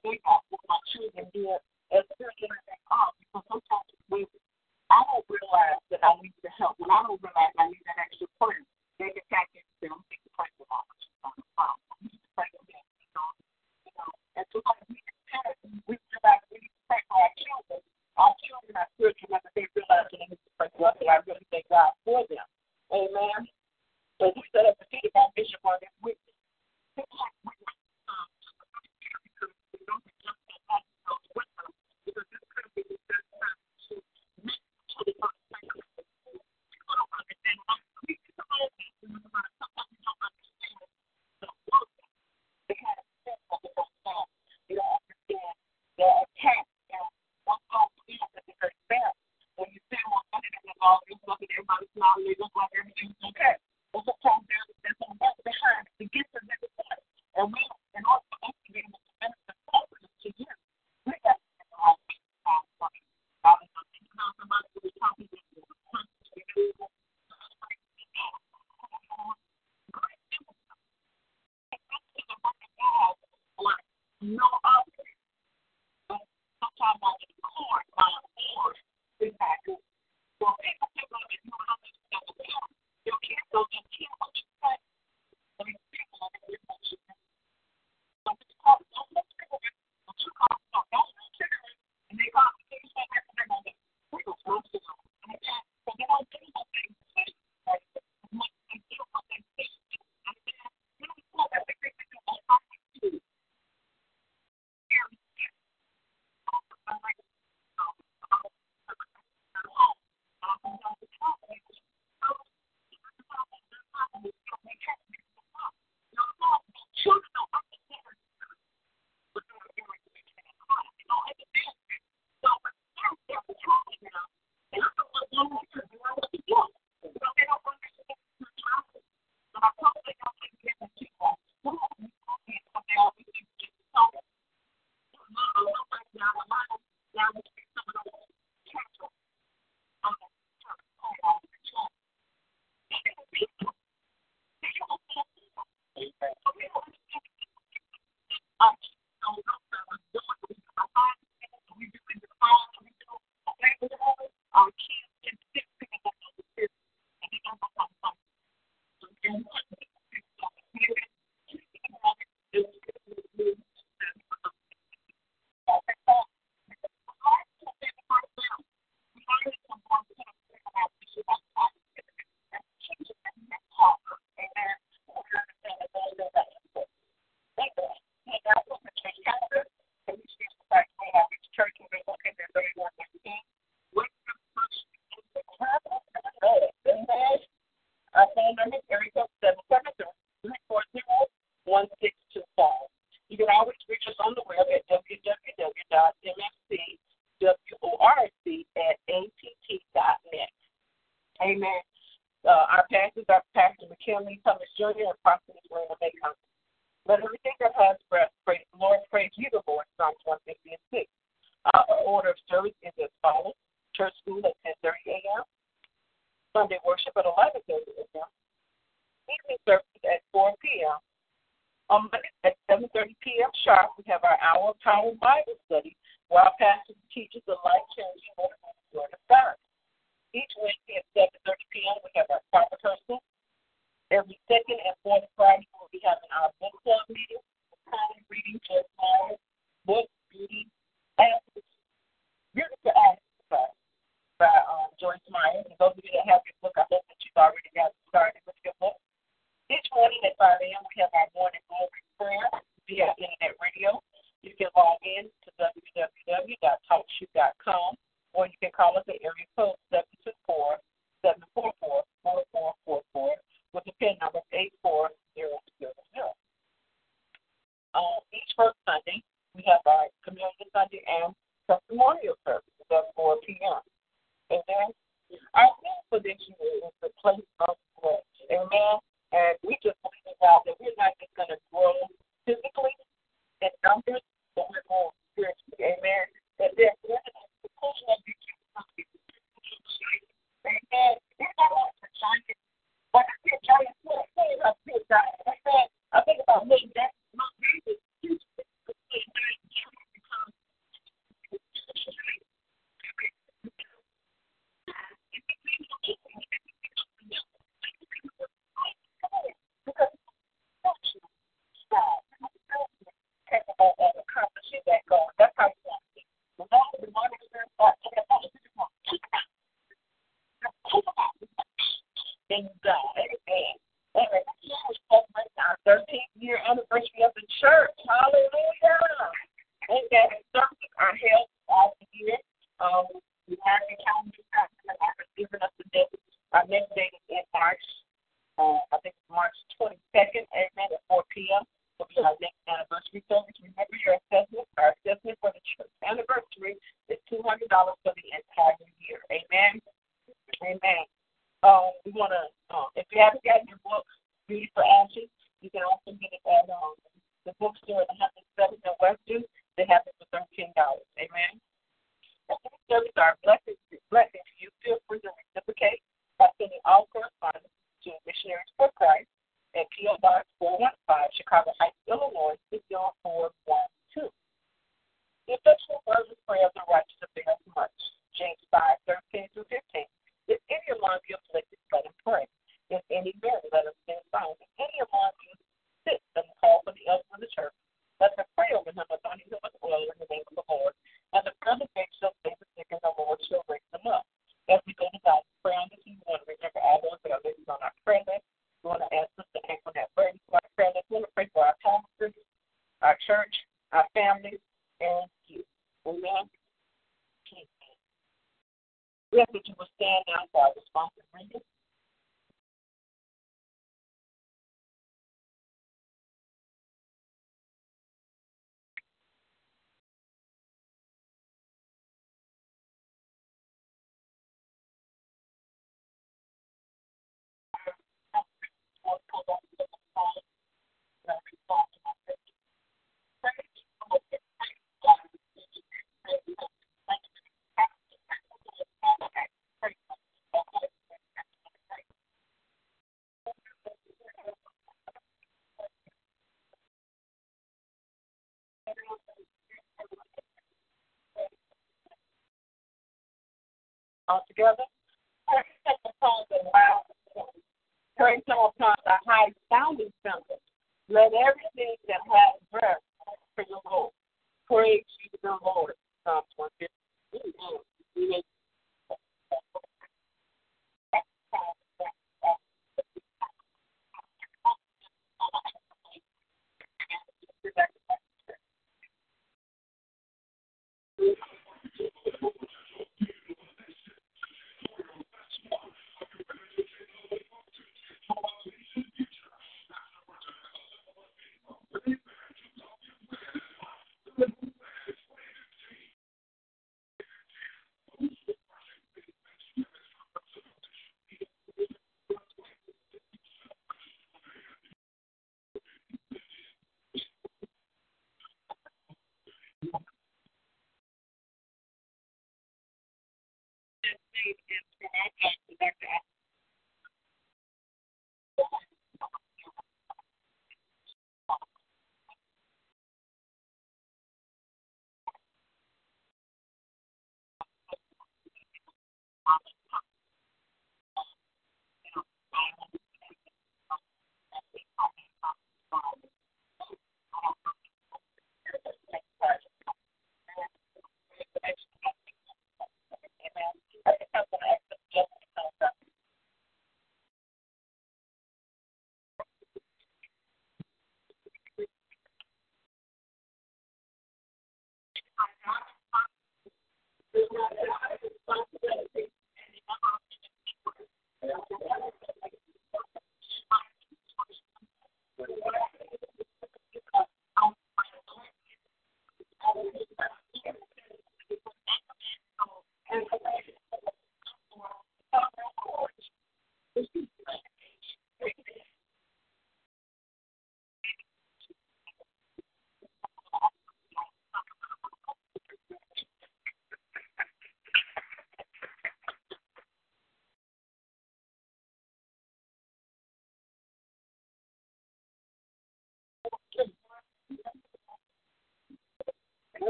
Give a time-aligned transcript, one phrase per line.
[0.00, 1.60] Thing I think with my children here
[1.92, 4.24] as spiritual as they are, because sometimes we
[4.88, 6.80] I don't realize that I need the help.
[6.80, 8.64] When I don't realize I need that extra prayer,
[8.96, 10.00] they can tap into them.
[10.08, 10.21] They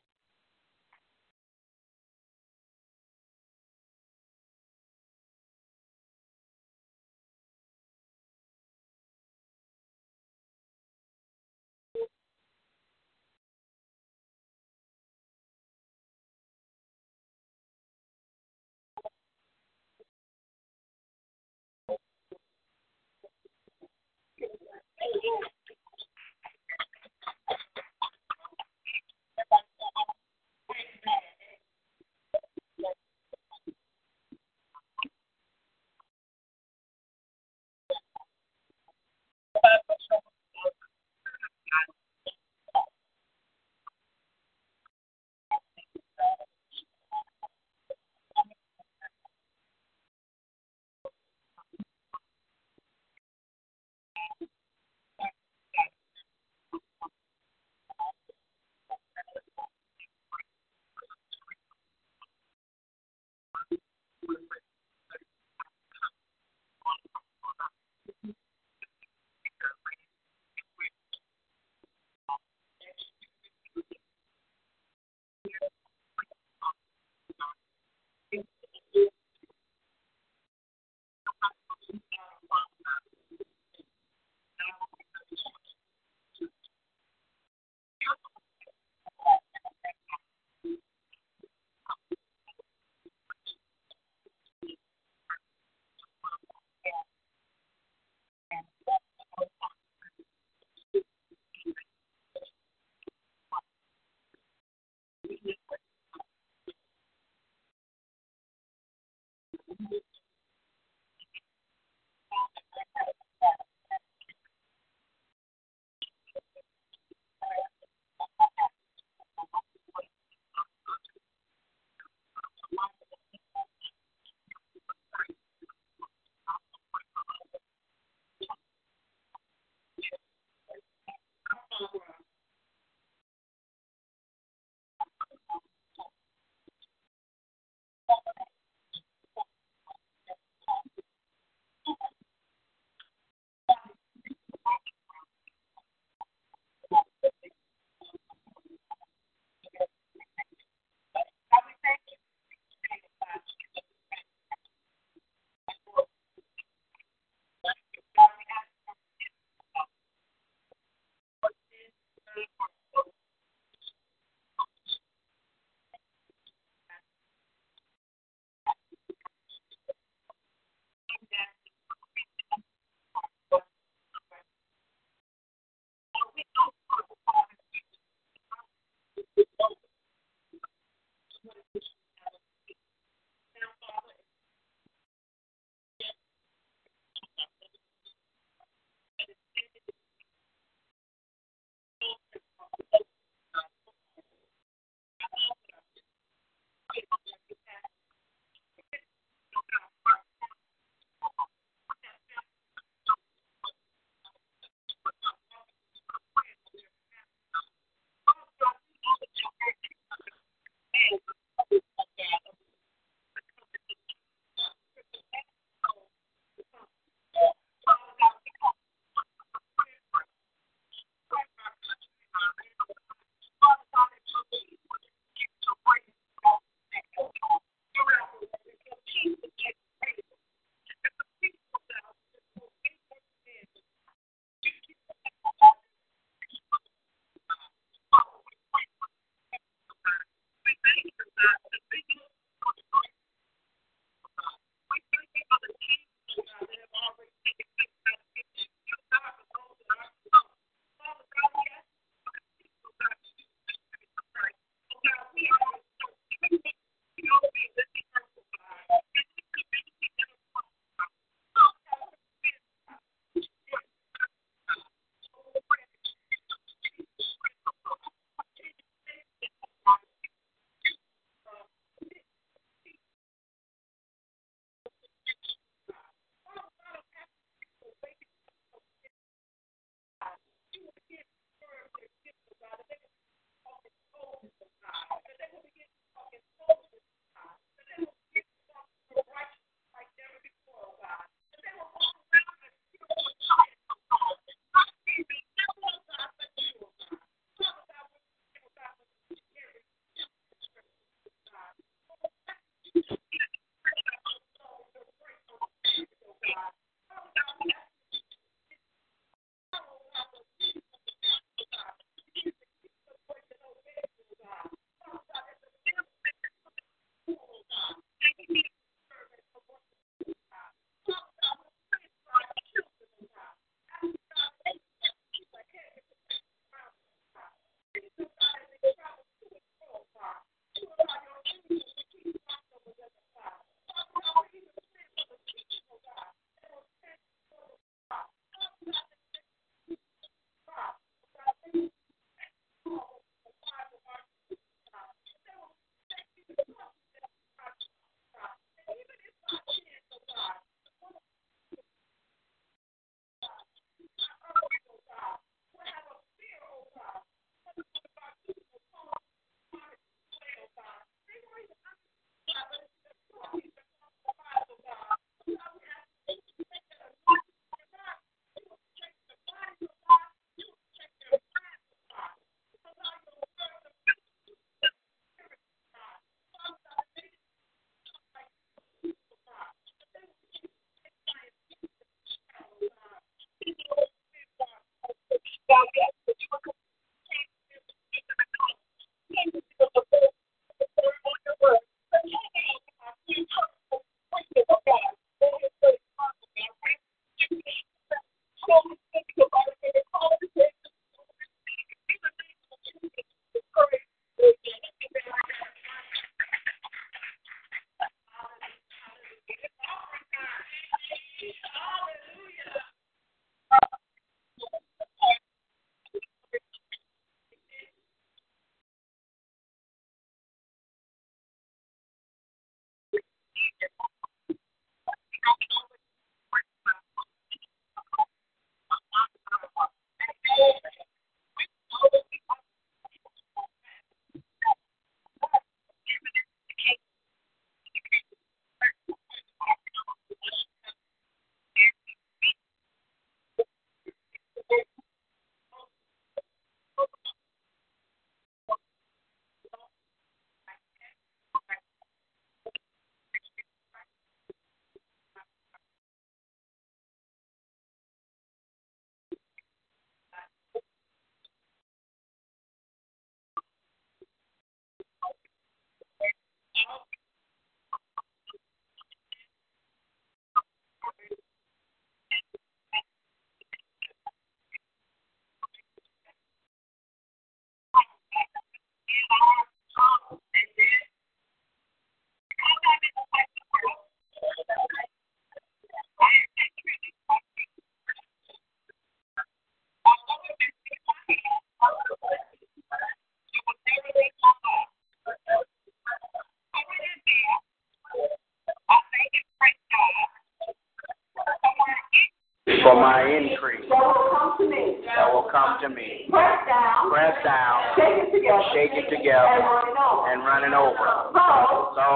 [503.01, 505.01] My increase that will come to me.
[505.09, 506.29] that will come to me.
[506.31, 510.23] Press down, Press down, shake it together, shake it together, run it over.
[510.31, 511.09] and run it over.
[511.35, 512.07] So, So,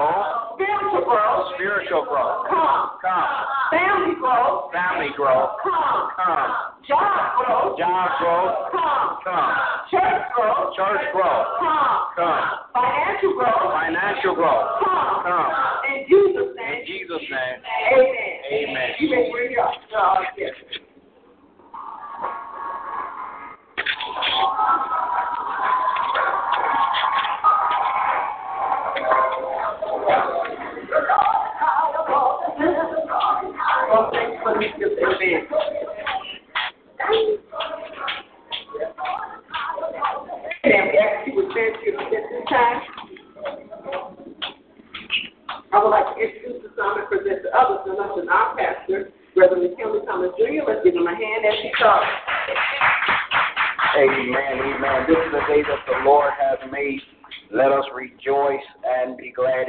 [0.55, 2.95] spiritual growth, spiritual growth, come.
[3.01, 3.29] come.
[3.73, 6.09] Family growth, Family growth, come.
[6.15, 6.51] come.
[6.87, 9.09] Job growth, Job growth, come.
[9.25, 9.53] come.
[9.89, 11.97] Church growth, Church growth, come.
[12.15, 12.45] come.
[12.77, 15.13] Financial growth, Financial growth, come.
[15.25, 15.51] come.
[15.89, 16.73] In Jesus' name.
[16.75, 17.57] In Jesus' name,
[17.93, 18.69] amen.
[18.69, 18.89] amen.
[18.99, 20.64] You may bring your uh, gift.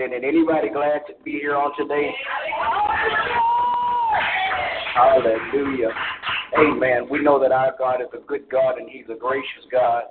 [0.08, 0.24] Glad.
[0.24, 2.10] Anybody glad to be here on today?
[4.94, 5.90] Hallelujah.
[6.58, 7.08] Amen.
[7.10, 10.04] We know that our God is a good God and He's a gracious God.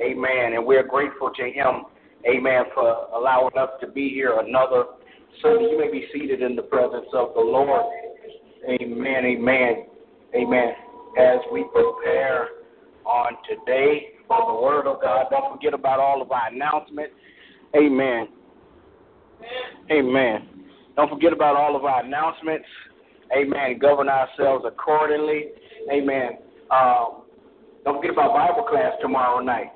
[0.00, 0.54] Amen.
[0.54, 1.84] And we're grateful to Him.
[2.28, 2.64] Amen.
[2.74, 4.84] For allowing us to be here another
[5.42, 5.70] Sunday.
[5.70, 7.82] You may be seated in the presence of the Lord.
[8.68, 9.24] Amen.
[9.24, 9.86] Amen.
[10.34, 10.72] Amen.
[11.18, 12.48] As we prepare
[13.04, 17.12] on today for the Word of God, don't forget about all of our announcements.
[17.76, 18.28] Amen.
[19.90, 20.48] Amen.
[20.96, 22.66] Don't forget about all of our announcements.
[23.36, 23.78] Amen.
[23.78, 25.46] Govern ourselves accordingly.
[25.92, 26.38] Amen.
[26.70, 27.22] Um,
[27.84, 29.70] don't forget about Bible class tomorrow night.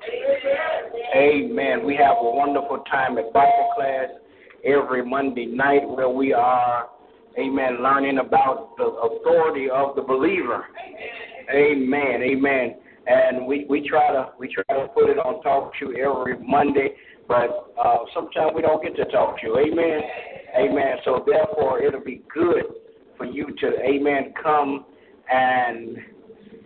[1.15, 1.85] Amen.
[1.85, 4.09] We have a wonderful time at Bible class
[4.63, 6.89] every Monday night where we are,
[7.39, 10.65] amen, learning about the authority of the believer.
[11.53, 12.21] Amen.
[12.21, 12.75] Amen.
[13.07, 16.89] And we, we try to we try to put it on TalkShoe every Monday,
[17.27, 19.57] but uh, sometimes we don't get to talk to you.
[19.57, 20.01] Amen.
[20.57, 20.97] Amen.
[21.03, 22.63] So therefore, it'll be good
[23.17, 24.85] for you to, amen, come
[25.31, 25.97] and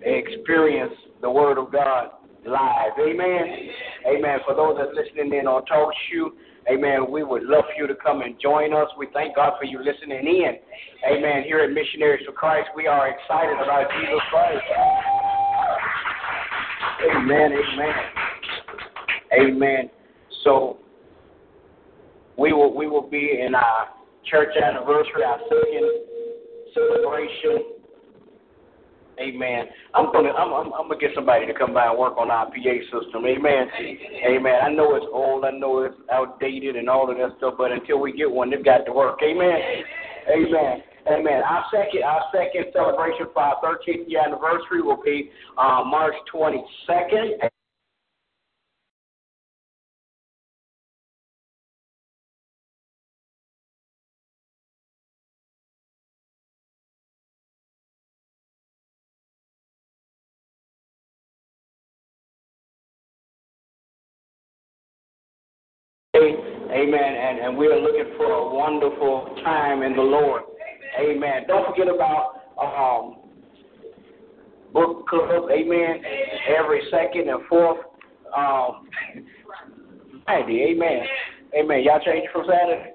[0.04, 2.10] experience the Word of God
[2.46, 2.94] live.
[3.00, 3.70] Amen.
[4.08, 4.40] Amen.
[4.46, 6.32] For those that's listening in on Talk Show,
[6.72, 8.88] amen, we would love for you to come and join us.
[8.98, 10.58] We thank God for you listening in.
[11.10, 11.44] Amen.
[11.44, 14.64] Here at Missionaries for Christ, we are excited about Jesus Christ.
[17.16, 17.52] Amen.
[17.54, 17.96] Amen.
[19.40, 19.90] Amen.
[20.44, 20.78] So
[22.38, 23.90] we will we will be in our
[24.26, 25.90] church anniversary, our second
[26.74, 27.76] celebration.
[29.20, 29.66] Amen.
[29.94, 32.46] I'm gonna I'm, I'm I'm gonna get somebody to come by and work on our
[32.46, 33.26] PA system.
[33.26, 33.68] Amen.
[34.26, 34.56] Amen.
[34.64, 38.00] I know it's old, I know it's outdated and all of that stuff, but until
[38.00, 39.20] we get one, they've got to work.
[39.22, 39.60] Amen.
[40.32, 40.84] Amen.
[41.12, 41.42] Amen.
[41.44, 47.50] Our second our second celebration for our 13th year anniversary will be uh, March 22nd.
[66.20, 67.16] Amen.
[67.16, 70.44] And, and we are looking for a wonderful time in the Lord.
[71.00, 71.44] Amen.
[71.48, 73.18] Don't forget about um,
[74.74, 75.50] book club.
[75.52, 76.02] Amen.
[76.58, 77.80] Every second and fourth
[78.36, 78.88] um,
[80.26, 80.72] Friday.
[80.72, 81.04] Amen.
[81.58, 81.84] Amen.
[81.84, 82.94] Y'all change from Saturday?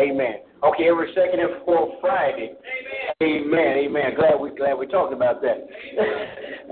[0.00, 0.36] Amen.
[0.64, 2.54] Okay, every second and fourth Friday.
[3.22, 3.78] Amen.
[3.84, 4.14] Amen.
[4.16, 5.66] Glad we glad we talked about that.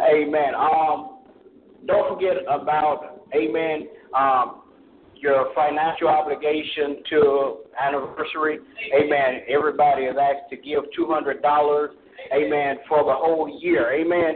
[0.14, 0.54] Amen.
[0.54, 1.18] Um,
[1.86, 3.88] don't forget about Amen.
[4.18, 4.59] Um,
[5.20, 8.58] your financial obligation to anniversary.
[8.94, 9.42] Amen.
[9.48, 11.90] Everybody is asked to give two hundred dollars.
[12.34, 12.76] Amen.
[12.88, 13.92] For the whole year.
[13.92, 14.34] Amen.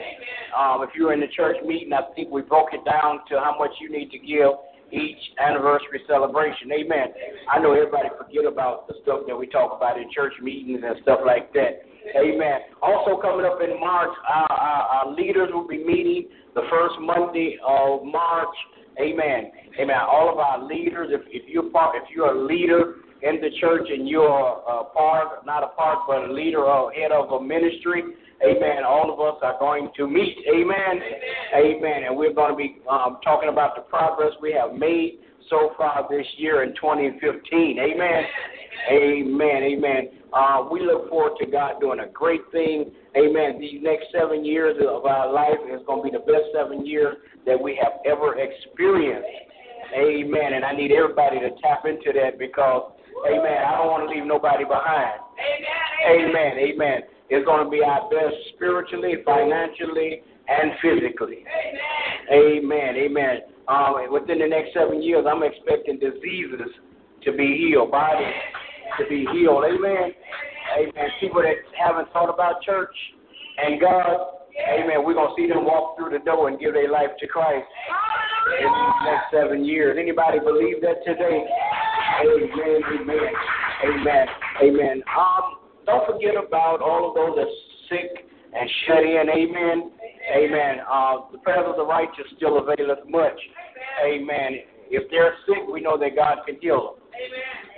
[0.56, 3.56] Um, if you're in the church meeting, I think we broke it down to how
[3.58, 4.52] much you need to give
[4.90, 6.72] each anniversary celebration.
[6.72, 7.08] Amen.
[7.50, 10.96] I know everybody forget about the stuff that we talk about in church meetings and
[11.02, 11.84] stuff like that.
[12.16, 12.60] Amen.
[12.80, 17.58] Also coming up in March, our, our, our leaders will be meeting the first Monday
[17.66, 18.54] of March.
[19.00, 19.50] Amen.
[19.80, 19.96] Amen.
[20.08, 23.88] All of our leaders, if, if you're part, if you're a leader in the church
[23.90, 28.02] and you're a part, not a part, but a leader or head of a ministry,
[28.44, 28.84] amen.
[28.86, 30.36] All of us are going to meet.
[30.48, 31.00] Amen.
[31.56, 32.04] Amen.
[32.06, 36.06] And we're going to be um, talking about the progress we have made so far
[36.10, 37.78] this year in 2015.
[37.78, 38.24] Amen.
[38.90, 39.62] Amen.
[39.62, 40.08] Amen.
[40.32, 42.90] Uh, we look forward to God doing a great thing.
[43.16, 43.60] Amen.
[43.60, 47.16] These next seven years of our life is going to be the best seven years
[47.46, 49.28] that we have ever experienced.
[49.94, 50.54] Amen.
[50.54, 52.92] And I need everybody to tap into that because,
[53.30, 55.20] amen, I don't want to leave nobody behind.
[56.10, 56.58] Amen.
[56.58, 57.02] Amen.
[57.30, 61.44] It's going to be our best spiritually, financially, and physically.
[62.32, 62.96] Amen.
[62.96, 62.96] Amen.
[62.96, 63.53] Amen.
[63.66, 66.68] Um, within the next seven years, I'm expecting diseases
[67.24, 68.34] to be healed, bodies
[68.98, 69.64] to be healed.
[69.64, 70.12] Amen.
[70.78, 71.08] Amen.
[71.20, 72.94] People that haven't thought about church
[73.58, 76.90] and God, amen, we're going to see them walk through the door and give their
[76.90, 77.66] life to Christ
[78.60, 79.96] in these next seven years.
[80.00, 81.46] Anybody believe that today?
[82.20, 82.80] Amen.
[83.00, 83.32] Amen.
[83.84, 84.26] Amen.
[84.62, 85.02] Amen.
[85.16, 87.56] Um, don't forget about all of those that's
[87.88, 89.28] sick and shut in.
[89.28, 89.90] Amen.
[90.32, 90.80] Amen.
[90.90, 93.38] Uh, the prayers of the righteous still availeth much.
[94.04, 94.64] Amen.
[94.90, 97.04] If they're sick, we know that God can heal them.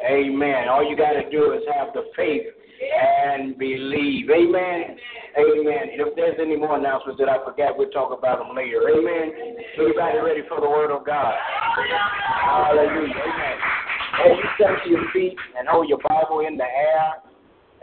[0.06, 0.34] Amen.
[0.34, 0.68] Amen.
[0.68, 2.46] All you got to do is have the faith
[2.82, 4.30] and believe.
[4.30, 4.96] Amen.
[5.36, 5.84] Amen.
[5.92, 8.88] And if there's any more announcements that I forgot, we'll talk about them later.
[8.88, 9.32] Amen.
[9.78, 11.34] Anybody ready for the word of God?
[12.44, 13.12] Hallelujah.
[13.12, 13.56] Amen.
[14.16, 17.20] As you to your feet and hold your Bible in the air,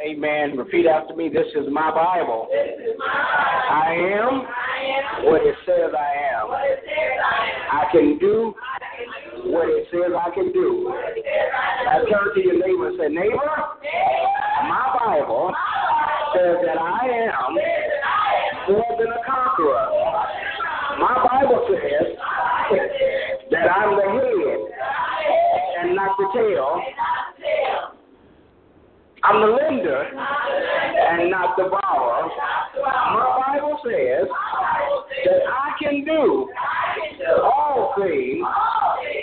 [0.03, 0.57] Amen.
[0.57, 1.29] Repeat after me.
[1.29, 2.49] This is my Bible.
[2.51, 3.63] Is my Bible.
[3.71, 6.51] I am what it says I am.
[7.71, 8.53] I can do
[9.45, 10.91] what it says I can do.
[10.91, 13.47] I turn to your neighbor and say, neighbor,
[14.67, 15.55] my Bible
[16.35, 17.55] says that I am
[18.75, 19.87] more than a conqueror.
[20.99, 22.11] My Bible says
[23.51, 24.59] that I'm the head
[25.79, 26.81] and not the tail.
[29.23, 32.29] I'm the lender and not the borrower.
[32.83, 34.27] My Bible says
[35.25, 36.49] that I can do
[37.41, 38.45] all things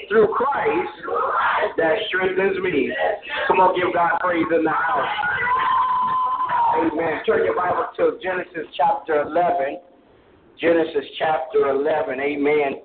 [0.09, 2.91] through Christ that strengthens me.
[3.47, 5.09] Come on, give God praise in the house.
[6.79, 7.21] Amen.
[7.27, 9.81] Turn your Bible to Genesis chapter 11.
[10.59, 12.21] Genesis chapter 11.
[12.21, 12.81] Amen.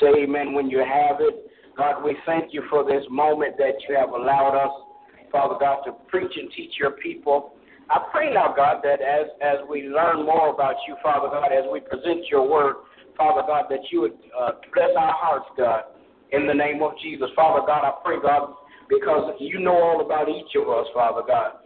[0.00, 1.50] Say amen when you have it.
[1.78, 4.87] God, we thank you for this moment that you have allowed us
[5.30, 7.54] Father God, to preach and teach your people.
[7.90, 11.64] I pray now, God, that as, as we learn more about you, Father God, as
[11.72, 12.76] we present your word,
[13.16, 15.84] Father God, that you would uh, bless our hearts, God,
[16.32, 17.28] in the name of Jesus.
[17.34, 18.54] Father God, I pray, God,
[18.88, 21.64] because you know all about each of us, Father God.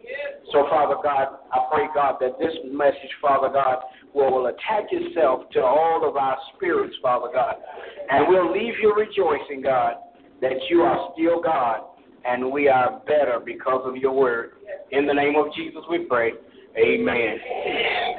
[0.53, 3.79] So, Father God, I pray, God, that this message, Father God,
[4.15, 7.55] will, will attach itself to all of our spirits, Father God.
[8.11, 9.95] And we'll leave you rejoicing, God,
[10.41, 11.92] that you are still God
[12.25, 14.53] and we are better because of your word.
[14.91, 16.33] In the name of Jesus we pray.
[16.77, 17.39] Amen.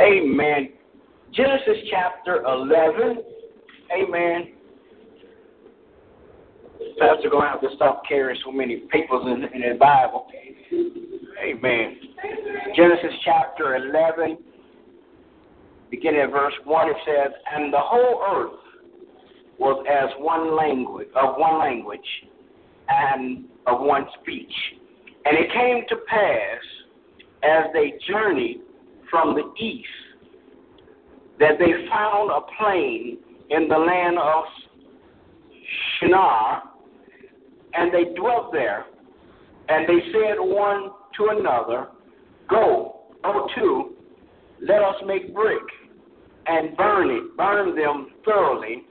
[0.01, 0.69] Amen.
[1.33, 3.23] Genesis chapter 11.
[3.97, 4.53] Amen.
[6.99, 10.27] Pastor going to have to stop carrying so many papers in, in the Bible.
[11.43, 11.97] Amen.
[12.75, 14.37] Genesis chapter 11,
[15.89, 18.59] beginning at verse 1, it says, And the whole earth
[19.59, 21.99] was as one language, of one language,
[22.89, 24.53] and of one speech.
[25.25, 26.59] And it came to pass,
[27.43, 28.61] as they journeyed
[29.09, 29.87] from the east,
[31.39, 33.17] that they found a plain
[33.49, 34.43] in the land of
[35.99, 36.63] Shinar,
[37.73, 38.85] and they dwelt there.
[39.69, 41.87] And they said one to another,
[42.49, 43.93] Go, go to,
[44.61, 45.63] let us make brick
[46.45, 48.83] and burn it, burn them thoroughly.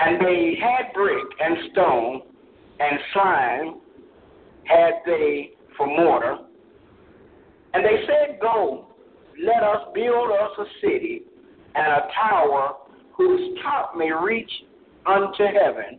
[0.00, 2.22] And they had brick and stone
[2.80, 3.80] and slime
[4.64, 6.38] had they for mortar.
[7.74, 8.86] And they said, Go,
[9.44, 11.22] let us build us a city
[11.74, 12.76] and a tower
[13.16, 14.50] whose top may reach
[15.06, 15.98] unto heaven,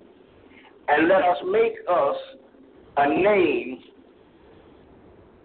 [0.88, 2.16] and let us make us
[2.98, 3.80] a name,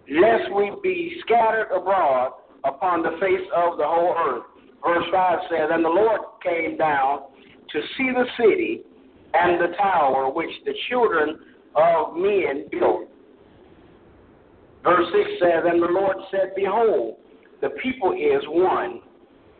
[0.09, 4.43] lest we be scattered abroad upon the face of the whole earth.
[4.85, 7.23] Verse 5 says, And the Lord came down
[7.71, 8.81] to see the city
[9.33, 11.39] and the tower which the children
[11.75, 13.07] of men built.
[14.83, 17.17] Verse 6 says, And the Lord said, Behold,
[17.61, 19.01] the people is one,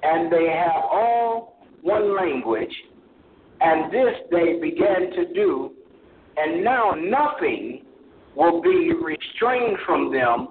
[0.04, 2.74] and they have all one language,
[3.62, 5.72] and this they began to do,
[6.38, 7.84] and now nothing
[8.36, 10.50] will be restrained from them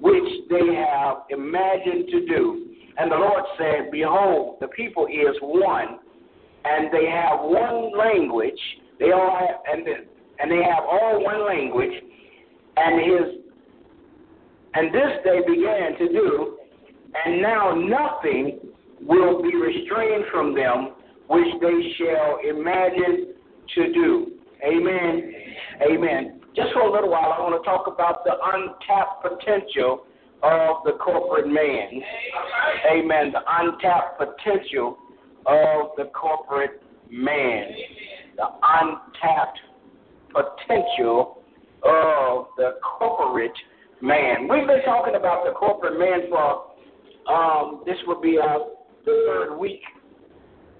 [0.00, 2.66] which they have imagined to do.
[2.96, 5.98] And the Lord said, Behold, the people is one,
[6.64, 8.60] and they have one language.
[8.98, 9.92] They all have, and the,
[10.38, 11.92] and they have all one language.
[12.76, 13.42] And his,
[14.74, 16.58] and this they began to do,
[17.24, 18.60] and now nothing
[19.00, 20.92] will be restrained from them
[21.28, 23.34] which they shall imagine
[23.76, 24.32] to do.
[24.66, 25.32] Amen.
[25.88, 26.40] Amen.
[26.56, 30.04] Just for a little while, I want to talk about the untapped potential
[30.42, 32.02] of the corporate man.
[32.90, 33.32] Amen.
[33.32, 34.98] The untapped potential
[35.46, 37.68] of the corporate man,
[38.36, 39.58] the untapped
[40.32, 41.42] potential
[41.84, 43.56] of the corporate
[44.00, 44.48] man.
[44.48, 46.70] We've been talking about the corporate man for
[47.30, 48.66] um, this will be our
[49.04, 49.82] third week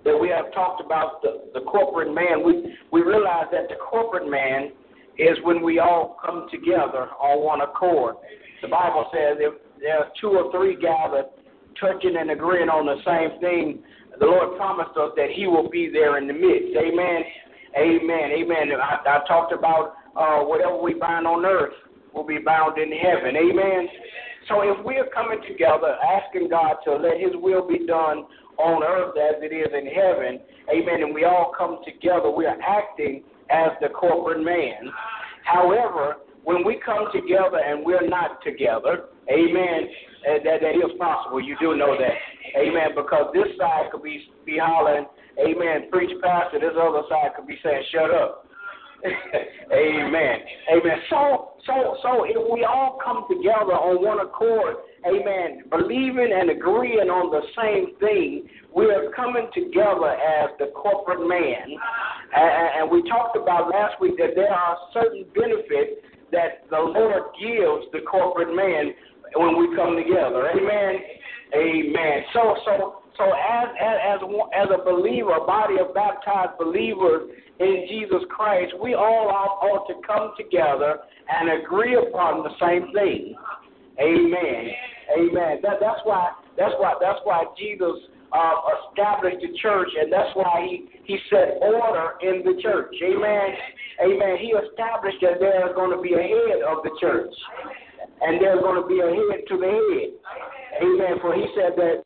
[0.05, 2.45] that we have talked about the, the corporate man.
[2.45, 4.73] We we realize that the corporate man
[5.19, 8.17] is when we all come together on one accord.
[8.63, 11.27] The Bible says if there are two or three gathered,
[11.79, 13.83] touching and agreeing on the same thing,
[14.21, 16.77] the Lord promised us that He will be there in the midst.
[16.77, 17.23] Amen.
[17.77, 18.31] Amen.
[18.37, 18.69] Amen.
[18.77, 21.73] I, I talked about uh, whatever we bind on earth
[22.15, 23.35] will be bound in heaven.
[23.35, 23.89] Amen.
[24.49, 28.27] So if we are coming together asking God to let His will be done
[28.59, 32.59] on earth as it is in heaven, amen, and we all come together, we are
[32.61, 34.93] acting as the corporate man.
[35.45, 39.89] However, when we come together and we're not together, amen,
[40.25, 41.41] that, that is possible.
[41.41, 42.17] You do know that.
[42.59, 42.93] Amen.
[42.95, 45.07] Because this side could be be hollering,
[45.39, 48.47] Amen, preach pastor, this other side could be saying, Shut up.
[49.73, 50.37] amen.
[50.69, 50.99] Amen.
[51.09, 54.77] So so so if we all come together on one accord,
[55.09, 58.45] amen, believing and agreeing on the same thing,
[58.77, 61.65] we are coming together as the corporate man.
[62.37, 67.33] And, and we talked about last week that there are certain benefits that the Lord
[67.41, 68.93] gives the corporate man
[69.35, 70.51] when we come together.
[70.51, 70.95] Amen.
[71.55, 72.17] Amen.
[72.33, 74.21] So so so as as
[74.55, 79.95] as a believer, a body of baptized believers in Jesus Christ, we all ought to
[80.07, 83.37] come together and agree upon the same thing.
[84.01, 84.71] Amen.
[85.19, 85.59] Amen.
[85.63, 88.55] That, that's why that's why that's why Jesus uh,
[88.89, 92.95] established the church, and that's why he he set order in the church.
[93.03, 93.51] Amen.
[94.01, 94.39] Amen.
[94.41, 97.35] He established that there is going to be a head of the church,
[98.21, 100.11] and there's going to be a head to the head.
[100.83, 101.19] Amen.
[101.21, 102.03] For he said that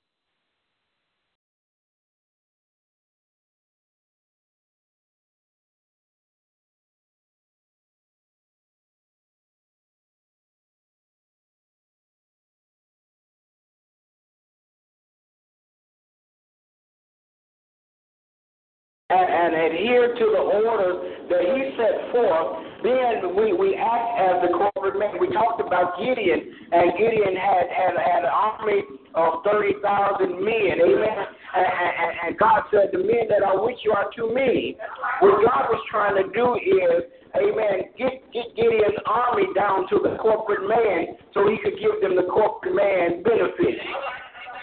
[19.15, 20.97] and, and adhere to the orders
[21.31, 25.17] that he set forth, then we, we act as the corporate man.
[25.19, 26.41] We talked about Gideon,
[26.73, 28.83] and Gideon had, had, had an army
[29.15, 30.75] of 30,000 men.
[30.83, 31.19] Amen.
[31.55, 34.77] And, and, and God said, The men that are with you are too many.
[35.21, 40.17] What God was trying to do is, Amen, get, get Gideon's army down to the
[40.23, 43.83] corporate man so he could give them the corporate man benefits.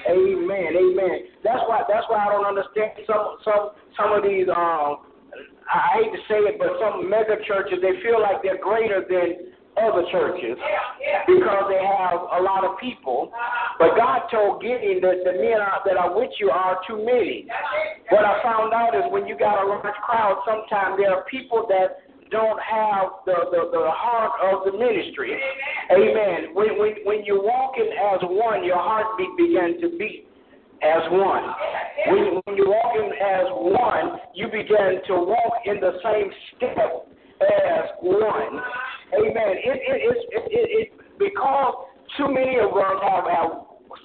[0.10, 0.70] Amen.
[0.78, 1.18] Amen.
[1.44, 3.64] That's why that's why I don't understand some some
[3.98, 5.06] some of these um
[5.72, 9.52] I hate to say it, but some mega churches they feel like they're greater than
[9.80, 10.60] other churches
[11.28, 13.32] because they have a lot of people.
[13.80, 17.48] But God told Gideon that the men that are with you are too many.
[18.10, 21.66] What I found out is when you got a large crowd, sometimes there are people
[21.70, 25.38] that don't have the, the, the heart of the ministry.
[25.92, 26.56] Amen.
[26.56, 30.28] When, when, when you're walking as one, your heartbeat began to beat
[30.82, 31.44] as one.
[32.08, 37.12] When, when you're walking as one, you begin to walk in the same step
[37.42, 38.64] as one.
[39.14, 39.54] Amen.
[39.60, 41.74] It, it, it, it, it, because
[42.18, 43.52] too many of us have, have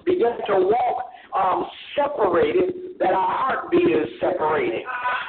[0.04, 4.82] begun to walk um, separated, that our heartbeat is separated,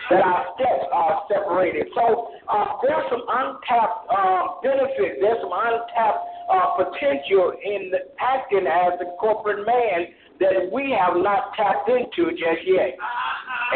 [0.09, 1.87] that our steps are separated.
[1.95, 8.95] So uh, there's some untapped uh, benefit, there's some untapped uh, potential in acting as
[8.99, 10.07] the corporate man
[10.39, 12.95] that we have not tapped into just yet.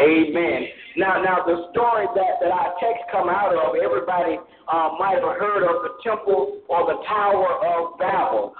[0.00, 0.62] Amen.
[0.96, 4.38] Now, now the story that, that our text come out of, everybody
[4.72, 8.54] uh, might have heard of the temple or the Tower of Babel.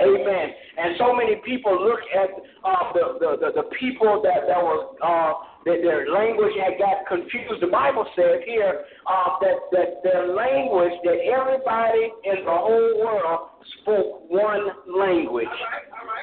[0.00, 0.46] Amen.
[0.78, 2.30] And so many people look at
[2.64, 7.04] uh, the, the, the, the people that, that was uh, that their language had got
[7.06, 7.60] confused.
[7.60, 13.50] The Bible says here uh, that that their language, that everybody in the whole world
[13.82, 15.48] spoke one language.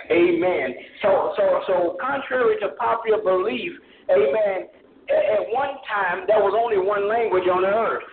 [0.09, 0.73] Amen.
[1.01, 3.71] So so so contrary to popular belief,
[4.09, 4.71] amen.
[5.05, 8.03] At one time there was only one language on the earth.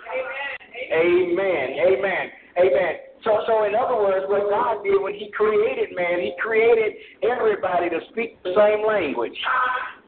[0.92, 1.66] Amen.
[1.80, 2.24] Amen.
[2.58, 3.11] Amen.
[3.24, 7.88] So, so in other words, what God did when He created man, He created everybody
[7.90, 9.36] to speak the same language.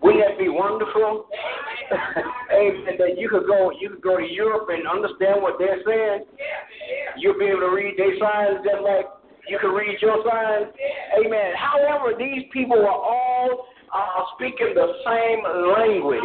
[0.03, 1.27] Wouldn't that be wonderful?
[2.53, 2.99] Amen.
[2.99, 6.27] That you could go, you could go to Europe and understand what they're saying.
[7.17, 9.07] You'll be able to read their signs just like
[9.49, 10.73] you can read your signs.
[11.19, 11.53] Amen.
[11.57, 15.41] However, these people were all uh, speaking the same
[15.73, 16.21] language.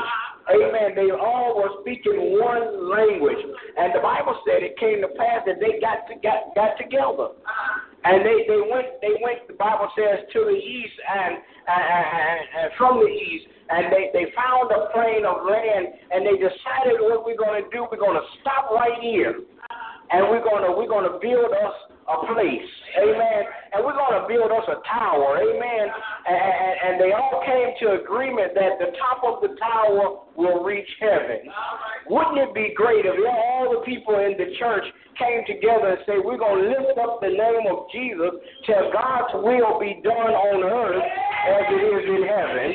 [0.50, 0.98] Amen.
[0.98, 3.38] They all were speaking one language.
[3.78, 7.38] And the Bible said it came to pass that they got to, got, got together.
[8.04, 11.36] And they, they went they went the Bible says to the east and,
[11.68, 16.40] and, and from the east and they, they found a plain of land and they
[16.40, 19.44] decided what we're gonna do, we're gonna stop right here
[20.10, 21.76] and we're gonna we're gonna build us
[22.10, 22.70] a place.
[22.98, 23.42] Amen.
[23.74, 25.38] And we're going to build us a tower.
[25.38, 25.86] Amen.
[26.26, 30.64] And, and, and they all came to agreement that the top of the tower will
[30.64, 31.52] reach heaven.
[32.08, 34.88] Wouldn't it be great if all the people in the church
[35.20, 39.36] came together and say, we're going to lift up the name of Jesus till God's
[39.44, 42.72] will be done on earth as it is in heaven.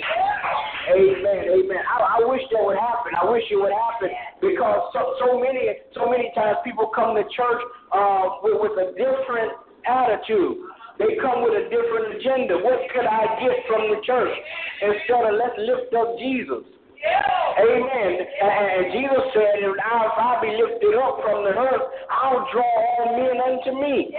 [0.92, 1.42] Amen.
[1.48, 1.82] Amen.
[1.88, 3.16] I, I wish that would happen.
[3.16, 4.12] I wish it would happen
[4.44, 8.92] because so, so many so many times people come to church uh, with, with a
[8.92, 9.56] different
[9.88, 10.60] attitude.
[11.00, 12.60] They come with a different agenda.
[12.60, 14.36] What could I get from the church?
[14.84, 16.73] Instead of let's lift up Jesus.
[17.04, 18.12] Amen.
[18.42, 23.38] And Jesus said, if I be lifted up from the earth, I'll draw all men
[23.38, 24.10] unto me.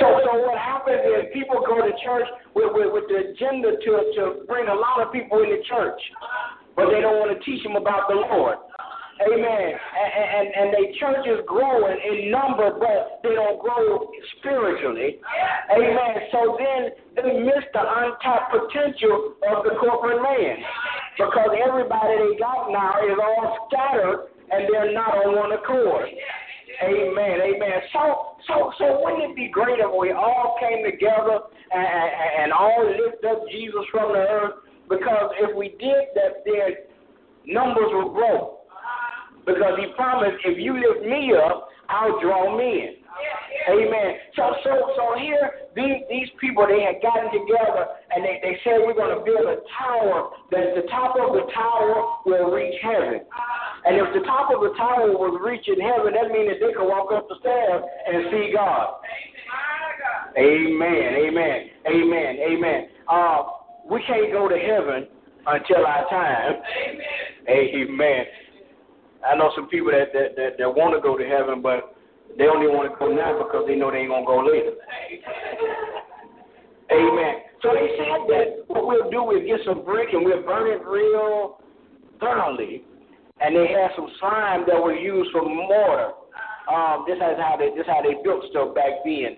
[0.00, 3.92] So, so what happens is people go to church with, with, with the agenda to,
[4.16, 6.00] to bring a lot of people into church,
[6.74, 8.58] but they don't want to teach them about the Lord.
[9.22, 9.70] Amen.
[9.78, 15.20] And, and, and they churches growing in number, but they don't grow spiritually.
[15.70, 16.14] Amen.
[16.32, 20.56] So then they miss the untapped potential of the corporate man
[21.18, 26.08] because everybody they got now is all scattered and they're not on one accord.
[26.82, 27.36] Amen.
[27.40, 27.78] Amen.
[27.92, 32.52] So, so, so wouldn't it be great if we all came together and, and, and
[32.52, 34.54] all lift up Jesus from the earth?
[34.88, 36.88] Because if we did that, then
[37.46, 38.58] numbers would grow.
[39.44, 43.01] Because he promised, if you lift me up, I'll draw men.
[43.68, 44.10] Amen.
[44.36, 48.82] So, so, so here, these, these people, they had gotten together and they, they said,
[48.82, 53.22] we're going to build a tower that the top of the tower will reach heaven.
[53.84, 56.86] And if the top of the tower was reaching heaven, that means that they could
[56.86, 59.00] walk up the stairs and see God.
[60.38, 61.08] Amen.
[61.28, 61.58] Amen.
[61.86, 62.32] Amen.
[62.40, 62.80] Amen.
[63.08, 63.42] Uh,
[63.88, 65.08] we can't go to heaven
[65.46, 66.62] until our time.
[66.88, 67.90] Amen.
[67.90, 68.24] Amen.
[69.24, 71.91] I know some people that that, that, that want to go to heaven, but
[72.38, 74.72] they only want to go now because they know they ain't gonna go later.
[76.92, 77.34] Amen.
[77.62, 80.84] So they said that what we'll do is get some brick and we'll burn it
[80.84, 81.60] real
[82.20, 82.84] thoroughly,
[83.40, 86.12] and they had some slime that was used for mortar.
[86.70, 89.36] Um, this is how they this is how they built stuff back then,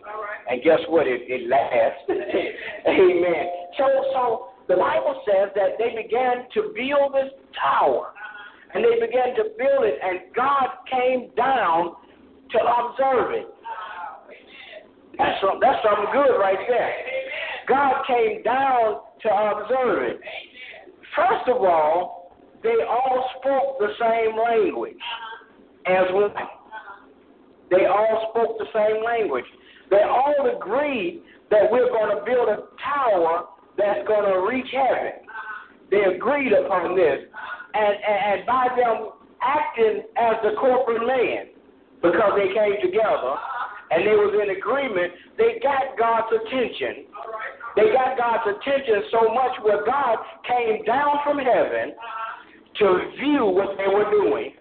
[0.51, 1.07] and guess what?
[1.07, 2.05] It, it lasts.
[2.89, 3.45] Amen.
[3.79, 4.23] So so
[4.69, 8.13] the Bible says that they began to build this tower,
[8.75, 11.97] and they began to build it, and God came down
[12.55, 13.47] to observe it.
[15.19, 16.95] That's something, that's something good right there.
[17.69, 20.21] God came down to observe it.
[21.15, 22.33] First of all,
[22.63, 24.99] they all spoke the same language
[25.87, 26.33] as one.
[27.71, 29.45] They all spoke the same language.
[29.91, 33.47] They all agreed that we're going to build a tower
[33.77, 35.27] that's going to reach heaven.
[35.91, 37.21] They agreed upon this.
[37.75, 39.11] And, and, and by them
[39.43, 41.54] acting as the corporate man,
[42.05, 43.33] because they came together
[43.91, 47.09] and they was in agreement, they got God's attention.
[47.81, 51.97] They got God's attention so much where God came down from heaven
[52.77, 52.87] to
[53.17, 54.53] view what they were doing.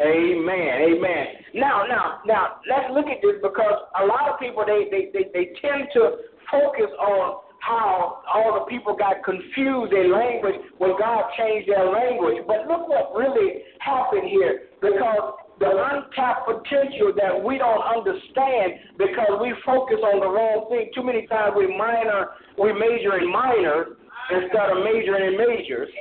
[0.00, 0.96] Amen.
[0.96, 1.26] Amen.
[1.54, 5.28] Now, now, now, let's look at this because a lot of people they they, they,
[5.36, 11.24] they tend to focus on how all the people got confused in language when God
[11.36, 12.42] changed their language.
[12.46, 19.36] But look what really happened here because the untapped potential that we don't understand because
[19.44, 20.88] we focus on the wrong thing.
[20.96, 23.92] Too many times we minor, we major in minors
[24.32, 25.92] instead of majoring in majors.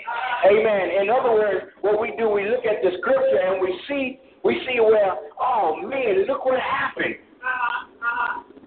[0.47, 1.03] Amen.
[1.03, 4.63] In other words, what we do, we look at the scripture and we see, we
[4.63, 7.19] see where, oh man, look what happened.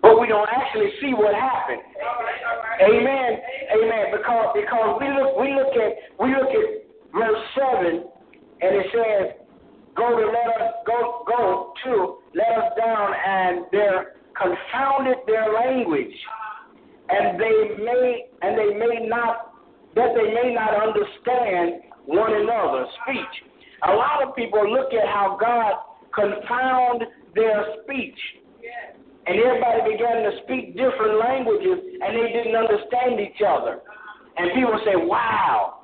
[0.02, 1.80] But we don't actually see what happened.
[2.84, 3.30] Amen.
[3.80, 4.04] Amen.
[4.12, 6.68] Because because we look we look at we look at
[7.16, 8.04] verse seven
[8.60, 9.42] and it says
[9.96, 16.14] go to let us go go to let us down and they're confounded their language
[17.08, 19.54] and they may and they may not
[19.94, 23.50] that they may not understand one another's speech.
[23.88, 25.74] A lot of people look at how God
[26.14, 28.18] confound their speech.
[29.24, 33.80] And everybody began to speak different languages and they didn't understand each other.
[34.36, 35.82] And people say, Wow,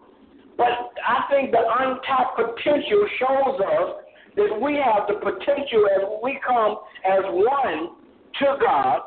[0.59, 3.89] but I think the untapped potential shows us
[4.35, 7.95] that we have the potential as we come as one
[8.43, 9.01] to God,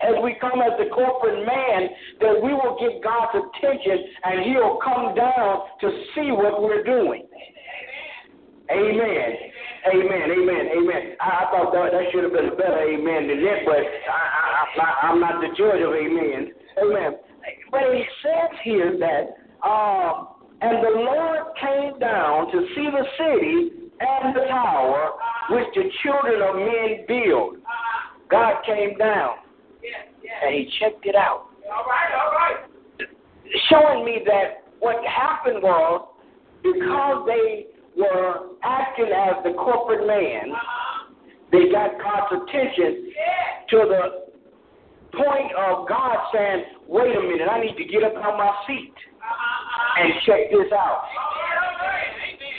[0.00, 4.78] as we come as the corporate man, that we will get God's attention and He'll
[4.78, 7.26] come down to see what we're doing.
[8.70, 9.34] Amen.
[9.92, 10.30] Amen.
[10.30, 10.64] Amen.
[10.78, 11.16] Amen.
[11.20, 14.78] I, I thought that, that should have been a better amen than that, but I,
[14.78, 16.52] I, I'm not the judge of amen.
[16.78, 17.18] Amen.
[17.70, 20.28] But it says here that um,
[20.60, 25.12] and the Lord came down to see the city and the tower
[25.50, 27.56] which the children of men build.
[28.28, 29.36] God came down
[30.44, 31.46] and he checked it out.
[33.70, 36.08] Showing me that what happened was
[36.62, 37.66] because they
[37.96, 39.42] were acting as
[40.08, 40.48] man,
[41.52, 43.12] they got God's attention
[43.70, 44.02] to the
[45.12, 48.94] point of God saying, wait a minute, I need to get up on my seat
[50.00, 51.04] and check this out.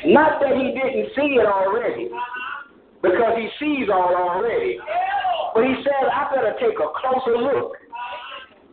[0.06, 2.10] Not that he didn't see it already,
[3.02, 4.78] because he sees all already.
[5.54, 7.74] But he said, I better take a closer look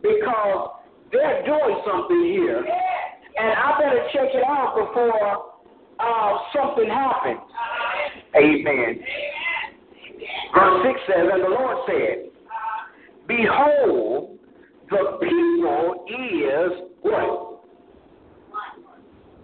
[0.01, 0.69] because
[1.11, 2.59] they're doing something here.
[3.39, 5.57] And I better check it out before
[5.99, 7.41] uh, something happens.
[8.37, 8.99] Amen.
[10.53, 12.29] Verse 6 says, And the Lord said,
[13.27, 14.37] Behold,
[14.89, 17.63] the people is what?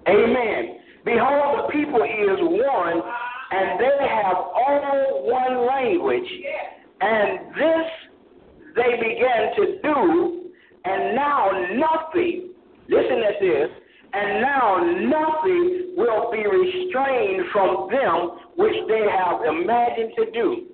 [0.08, 0.80] Amen.
[1.06, 3.02] Behold, the people is one,
[3.52, 6.30] and they have all one language.
[7.02, 7.88] And this
[8.76, 10.52] they began to do,
[10.86, 12.54] and now nothing,
[12.89, 13.70] listen at this,
[14.14, 14.78] and now
[15.09, 20.68] nothing will be restrained from them which they have imagined to do.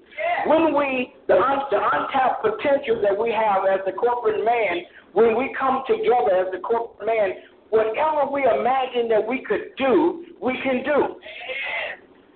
[0.46, 4.84] When we, the, un, the untapped potential that we have as the corporate man,
[5.14, 7.30] when we come together as the corporate man,
[7.70, 11.16] whatever we imagine that we could do, we can do.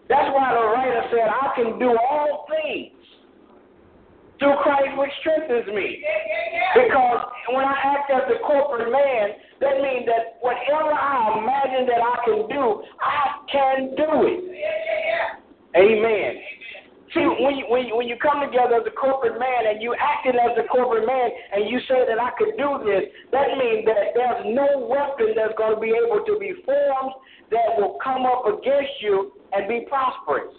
[0.08, 3.03] That's why the writer said, I can do all things
[4.44, 6.04] through Christ which strengthens me.
[6.76, 7.22] Because
[7.56, 12.16] when I act as a corporate man, that means that whatever I imagine that I
[12.28, 14.42] can do, I can do it.
[15.80, 16.32] Amen.
[17.14, 19.96] See, when you, when, you, when you come together as a corporate man and you
[19.96, 23.86] acting as a corporate man and you say that I could do this, that means
[23.86, 27.14] that there's no weapon that's going to be able to be formed
[27.52, 30.52] that will come up against you and be prosperous.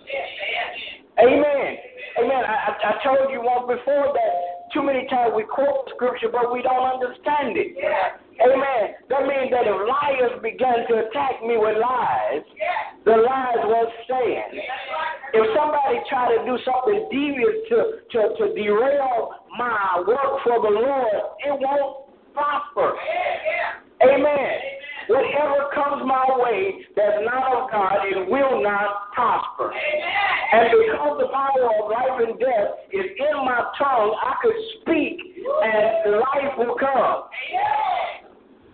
[1.19, 1.71] Amen.
[2.19, 2.43] Amen.
[2.45, 6.61] I, I told you once before that too many times we quote scripture, but we
[6.61, 7.79] don't understand it.
[8.43, 8.99] Amen.
[9.09, 12.43] That means that if liars begin to attack me with lies,
[13.07, 14.59] the lies won't stand.
[15.33, 17.79] If somebody try to do something devious to,
[18.11, 22.99] to, to derail my work for the Lord, it won't prosper.
[24.03, 24.59] Amen.
[25.09, 29.73] Whatever comes my way that's not of God, it will not prosper.
[29.73, 35.19] And because the power of life and death is in my tongue, I could speak
[35.45, 37.29] and life will come.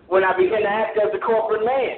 [0.07, 1.95] When I begin to act as a corporate man.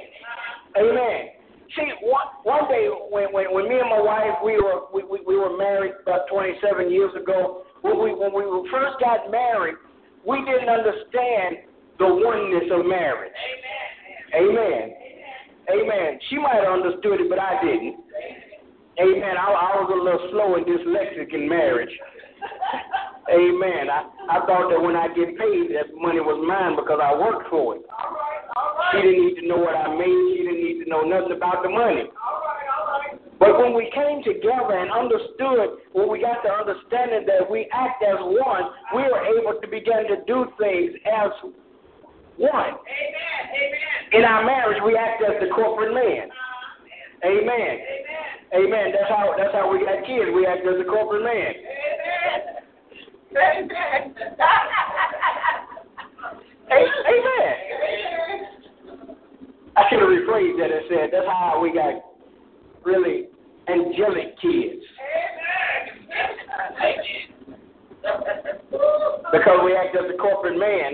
[0.78, 1.34] Amen.
[1.76, 5.18] See, one, one day when, when, when me and my wife we were we, we,
[5.26, 7.62] we were married about 27 years ago.
[7.82, 9.74] When we when we first got married,
[10.26, 11.66] we didn't understand
[11.98, 13.34] the oneness of marriage.
[13.34, 13.93] Amen.
[14.32, 14.94] Amen.
[15.68, 16.18] Amen.
[16.30, 17.96] She might have understood it, but I didn't.
[19.00, 19.34] Amen.
[19.36, 21.90] I, I was a little slow and dyslexic in marriage.
[23.26, 23.90] Amen.
[23.90, 27.48] I, I thought that when I get paid, that money was mine because I worked
[27.48, 27.82] for it.
[28.92, 30.22] She didn't need to know what I made.
[30.36, 32.06] She didn't need to know nothing about the money.
[33.40, 38.04] But when we came together and understood, when we got the understanding that we act
[38.04, 41.32] as one, we were able to begin to do things as
[42.36, 42.78] one.
[44.12, 46.28] In our marriage, we act as the corporate man.
[47.24, 47.48] Amen.
[47.48, 47.78] Amen.
[48.54, 48.92] Amen.
[48.92, 50.30] That's how that's how we got kids.
[50.34, 51.54] We act as the corporate man.
[53.34, 54.14] Amen.
[56.70, 56.94] Amen.
[59.76, 61.94] I should have rephrased that and said that's how we got
[62.84, 63.28] really
[63.68, 64.84] angelic kids.
[65.00, 65.54] Amen.
[69.32, 70.92] Because we act as a corporate man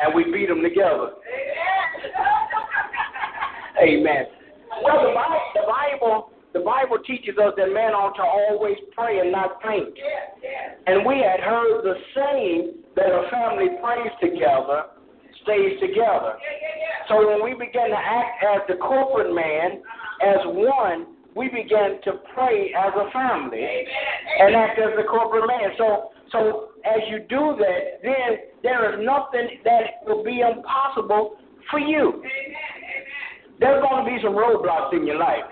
[0.00, 1.12] and we beat them together.
[1.16, 1.63] Amen.
[4.82, 9.18] Well, the Bible, the Bible, the Bible teaches us that man ought to always pray
[9.20, 9.94] and not faint.
[10.86, 14.94] And we had heard the saying that a family prays together,
[15.42, 16.38] stays together.
[17.08, 19.82] So when we began to act as the corporate man,
[20.22, 23.66] as one, we began to pray as a family
[24.40, 25.70] and act as the corporate man.
[25.76, 31.36] So, so as you do that, then there is nothing that will be impossible
[31.70, 32.22] for you.
[33.60, 35.44] There's going to be some roadblocks in your life.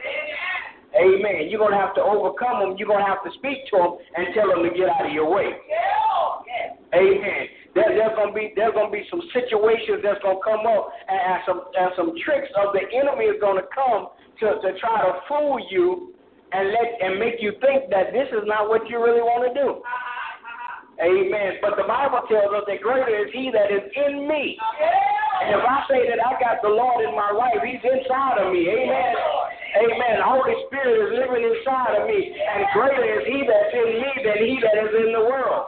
[0.92, 1.48] Amen.
[1.48, 2.76] You're going to have to overcome them.
[2.76, 5.12] You're going to have to speak to them and tell them to get out of
[5.12, 5.56] your way.
[6.92, 7.42] Amen.
[7.74, 10.68] There, there's going to be there's going to be some situations that's going to come
[10.68, 14.12] up, and, and some and some tricks of the enemy is going to come
[14.44, 16.12] to to try to fool you
[16.52, 19.52] and let and make you think that this is not what you really want to
[19.56, 19.80] do.
[21.00, 21.62] Amen.
[21.64, 24.58] But the Bible tells us that greater is He that is in me.
[25.40, 28.52] And if I say that I got the Lord in my life, He's inside of
[28.52, 28.68] me.
[28.68, 29.12] Amen.
[29.72, 30.14] Amen.
[30.20, 32.20] The Holy Spirit is living inside of me.
[32.36, 35.64] And greater is He that's in me than He that is in the world.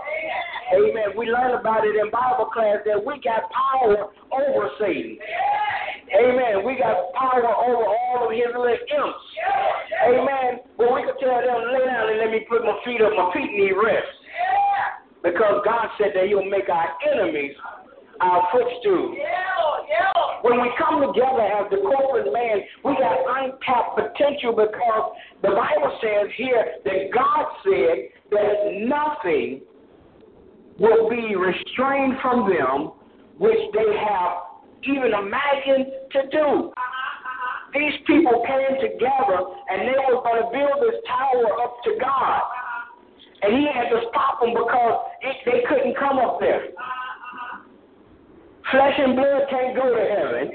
[0.76, 1.16] Amen.
[1.16, 5.18] We learn about it in Bible class that we got power over Satan.
[6.14, 6.64] Amen.
[6.64, 9.24] We got power over all of his little imps.
[10.06, 10.62] Amen.
[10.78, 13.12] But we can tell them, lay down and let me put my feet up.
[13.16, 14.23] My feet need rest.
[15.24, 17.56] Because God said that he'll make our enemies
[18.20, 19.14] our footstool.
[19.16, 19.24] Yeah,
[19.88, 20.12] yeah.
[20.42, 25.98] When we come together as the corporate man, we got untapped potential because the Bible
[26.00, 28.54] says here that God said that
[28.86, 29.62] nothing
[30.78, 32.92] will be restrained from them
[33.38, 34.54] which they have
[34.84, 36.72] even imagined to do.
[37.72, 42.42] These people came together and they were going to build this tower up to God.
[43.42, 46.70] And he had to stop them because it, they couldn't come up there.
[48.70, 50.48] Flesh and blood can't go to heaven.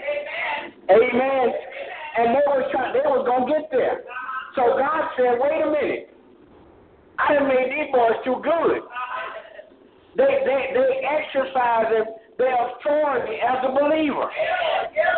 [0.90, 1.10] Amen.
[1.14, 1.48] Amen.
[2.18, 4.02] And they was trying they was gonna get there.
[4.58, 6.10] So God said, wait a minute.
[7.20, 8.82] I done made these boys too good.
[10.18, 14.26] They they they exercising their authority as a believer.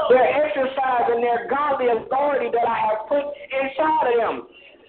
[0.09, 4.35] They're exercising their godly authority that I have put inside of them.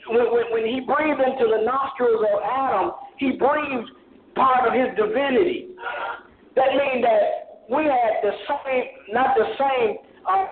[0.08, 3.90] When, when, when he breathed into the nostrils of Adam, he breathed
[4.34, 5.68] part of his divinity.
[6.56, 8.84] That means that we had the same,
[9.14, 9.96] not the same,
[10.28, 10.46] uh,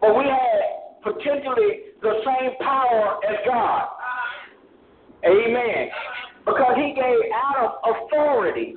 [0.00, 3.88] but we had potentially the same power as God.
[5.24, 5.90] Amen.
[6.46, 7.18] Because he gave
[7.52, 8.74] Adam authority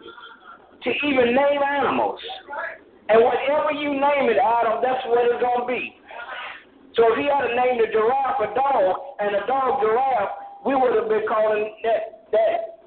[0.83, 2.19] to even name animals.
[3.09, 5.95] And whatever you name it, Adam, that's what it's going to be.
[6.95, 10.93] So if he had named a giraffe a dog and a dog giraffe, we would
[10.95, 12.85] have been calling that that.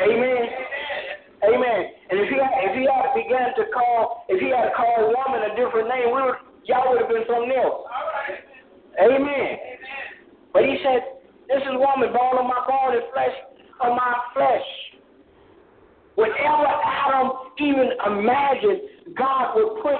[0.00, 0.44] Amen.
[1.44, 1.80] Amen.
[2.10, 5.40] And if he had, if he had began to call if he had called woman
[5.48, 7.88] a different name, we would y'all would have been something else.
[9.00, 9.56] Amen.
[10.52, 13.36] But he said, This is woman, bone of my bone and flesh
[13.80, 14.68] of my flesh.
[16.16, 19.96] Whatever Adam even imagined, God would put,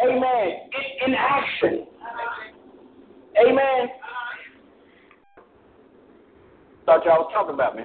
[0.00, 1.86] amen, in, in action.
[2.00, 2.57] Amen.
[6.86, 7.82] Thought y'all was talking about me.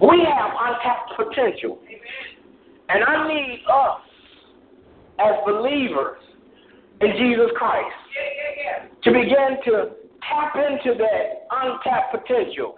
[0.00, 1.78] We have untapped potential.
[2.88, 4.00] And I need us
[5.18, 6.18] as believers
[7.00, 7.94] in Jesus Christ
[9.04, 9.90] to begin to
[10.22, 12.74] tap into that untapped potential.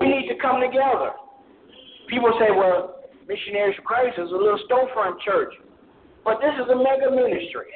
[0.00, 1.12] We need to come together.
[2.08, 2.98] People say, well,
[3.28, 5.52] Missionaries for Christ is a little storefront church.
[6.24, 7.68] But this is a mega ministry.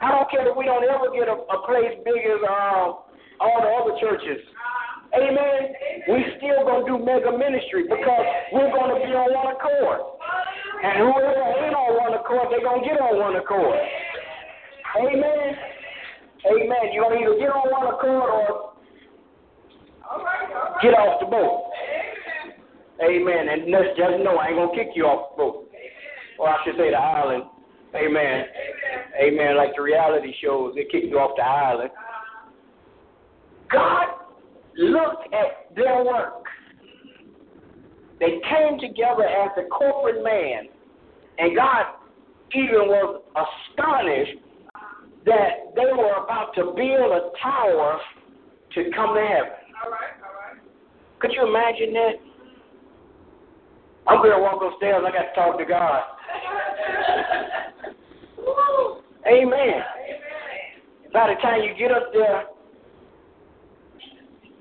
[0.00, 3.04] I don't care if we don't ever get a, a place big as uh,
[3.40, 4.42] all the other churches.
[5.14, 5.60] Amen.
[6.10, 10.00] We still gonna do mega ministry because we're gonna be on one accord.
[10.82, 13.78] And whoever ain't on one accord, they're gonna get on one accord.
[14.98, 15.54] Amen.
[16.50, 16.84] Amen.
[16.92, 18.74] You're gonna either get on one accord or
[20.82, 21.70] get off the boat.
[23.02, 23.48] Amen.
[23.48, 25.70] And just know I ain't gonna kick you off the boat.
[26.38, 27.44] Or I should say the island.
[27.94, 28.44] Amen.
[29.20, 29.56] Amen.
[29.56, 31.90] Like the reality shows, they kick you off the island.
[33.70, 34.06] God
[34.76, 36.44] looked at their work.
[38.20, 40.68] They came together as a corporate man,
[41.38, 41.84] and God
[42.54, 44.38] even was astonished
[45.26, 47.98] that they were about to build a tower
[48.74, 49.58] to come to heaven.
[49.84, 50.62] All right, all right.
[51.18, 52.12] Could you imagine that?
[54.06, 55.02] I'm going to walk upstairs.
[55.06, 56.02] I got to talk to God.
[59.26, 59.80] Amen.
[61.12, 62.44] By the time you get up there,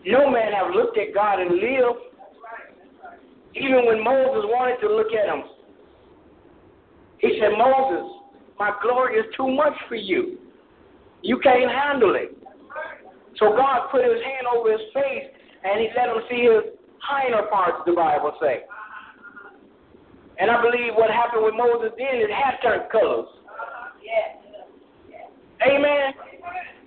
[0.06, 2.00] no man have looked at God and lived.
[3.56, 5.44] Even when Moses wanted to look at him,
[7.20, 8.12] he said, Moses,
[8.60, 10.38] my glory is too much for you.
[11.22, 12.36] You can't handle it.
[13.40, 15.32] So God put his hand over his face
[15.64, 18.68] and he let him see his hinder parts, the Bible says.
[20.40, 23.28] And I believe what happened with Moses then is half turned colors.
[25.68, 26.14] Amen.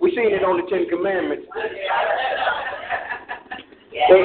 [0.01, 1.47] We seen it on the Ten Commandments.
[3.91, 4.23] They,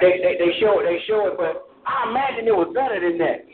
[0.00, 3.18] they, they, they show it, they show it, but I imagine it was better than
[3.18, 3.46] that.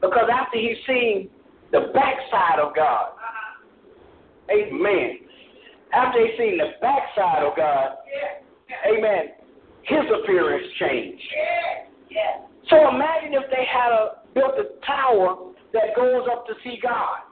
[0.00, 1.30] Because after he seen
[1.70, 3.10] the backside of God,
[4.50, 5.18] amen.
[5.92, 7.96] After he seen the backside of God,
[8.86, 9.32] amen,
[9.82, 11.22] his appearance changed.
[12.70, 17.27] So imagine if they had a, built a tower that goes up to see God.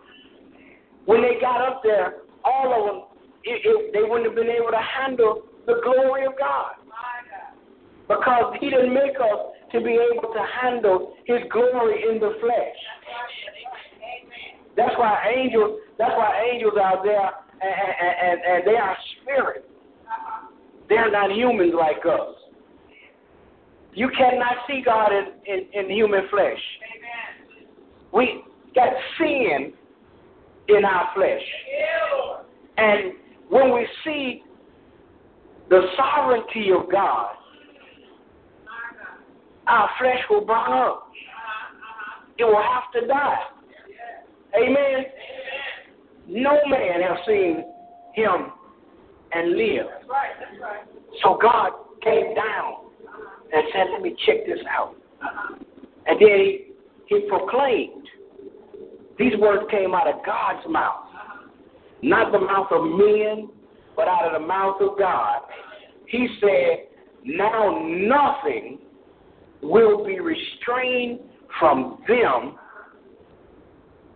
[1.07, 3.03] When they got up there, all of them,
[3.45, 6.75] it, it, they wouldn't have been able to handle the glory of God.
[8.09, 12.79] Because He didn't make us to be able to handle His glory in the flesh.
[14.77, 15.81] That's why angels.
[15.99, 17.31] That's why angels are there,
[17.63, 17.73] and,
[18.21, 19.69] and, and, they are spirit.
[20.91, 22.35] They're not humans like us.
[23.95, 26.61] You cannot see God in, in, in human flesh.
[28.13, 28.43] We
[28.75, 29.73] got sin
[30.69, 31.43] in our flesh.
[32.79, 33.13] And
[33.49, 34.43] when we see
[35.71, 37.35] the sovereignty of God,
[39.67, 41.11] our flesh will burn up.
[42.39, 43.39] It will have to die.
[44.57, 45.05] Amen.
[46.29, 47.65] No man has seen
[48.15, 48.53] him
[49.33, 49.87] and live.
[51.23, 51.71] So God
[52.03, 52.87] came down
[53.53, 54.95] and said, Let me check this out.
[56.07, 56.67] And then he,
[57.07, 58.09] he proclaimed.
[59.19, 61.07] These words came out of God's mouth.
[62.03, 63.49] Not the mouth of men,
[63.97, 65.41] but out of the mouth of God.
[66.07, 66.89] He said,
[67.25, 68.79] Now nothing
[69.63, 71.21] will be restrained
[71.59, 72.57] from them.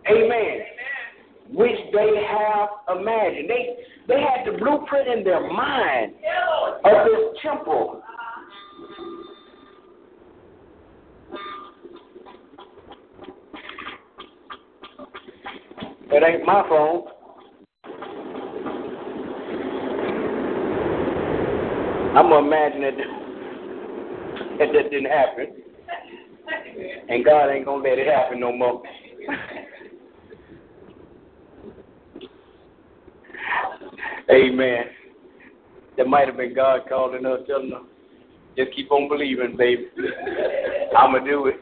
[0.09, 0.59] Amen.
[1.51, 3.49] Which they have imagined.
[3.49, 3.75] They
[4.07, 6.13] they had the blueprint in their mind
[6.85, 8.01] of this temple.
[16.13, 17.03] It ain't my phone.
[22.13, 22.97] I'm gonna imagine that
[24.59, 25.47] that, that didn't happen,
[27.07, 28.83] and God ain't gonna let it happen no more.
[34.29, 34.83] Amen.
[35.97, 37.83] That might have been God calling us, telling us,
[38.57, 39.87] just keep on believing, baby.
[40.97, 41.55] I'm gonna do it.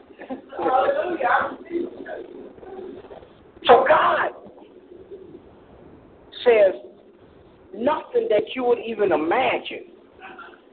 [3.66, 4.30] So God
[6.44, 6.74] says
[7.74, 9.86] nothing that you would even imagine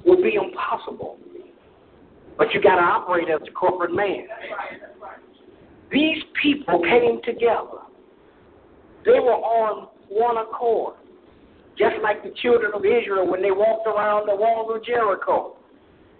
[0.06, 1.18] would be impossible.
[2.38, 4.28] But you got to operate as a corporate man.
[5.92, 7.82] These people came together.
[9.06, 10.96] They were on one accord,
[11.78, 15.56] just like the children of Israel when they walked around the walls of Jericho.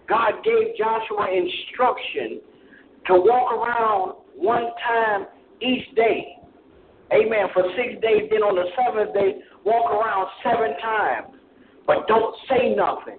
[0.08, 2.40] God gave Joshua instruction
[3.06, 5.26] to walk around one time
[5.60, 6.37] each day.
[7.12, 7.46] Amen.
[7.54, 11.34] For six days, then on the seventh day, walk around seven times.
[11.86, 13.18] But don't say nothing.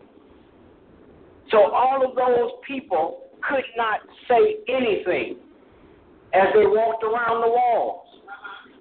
[1.52, 5.38] So all of those people could not say anything
[6.34, 8.06] as they walked around the walls.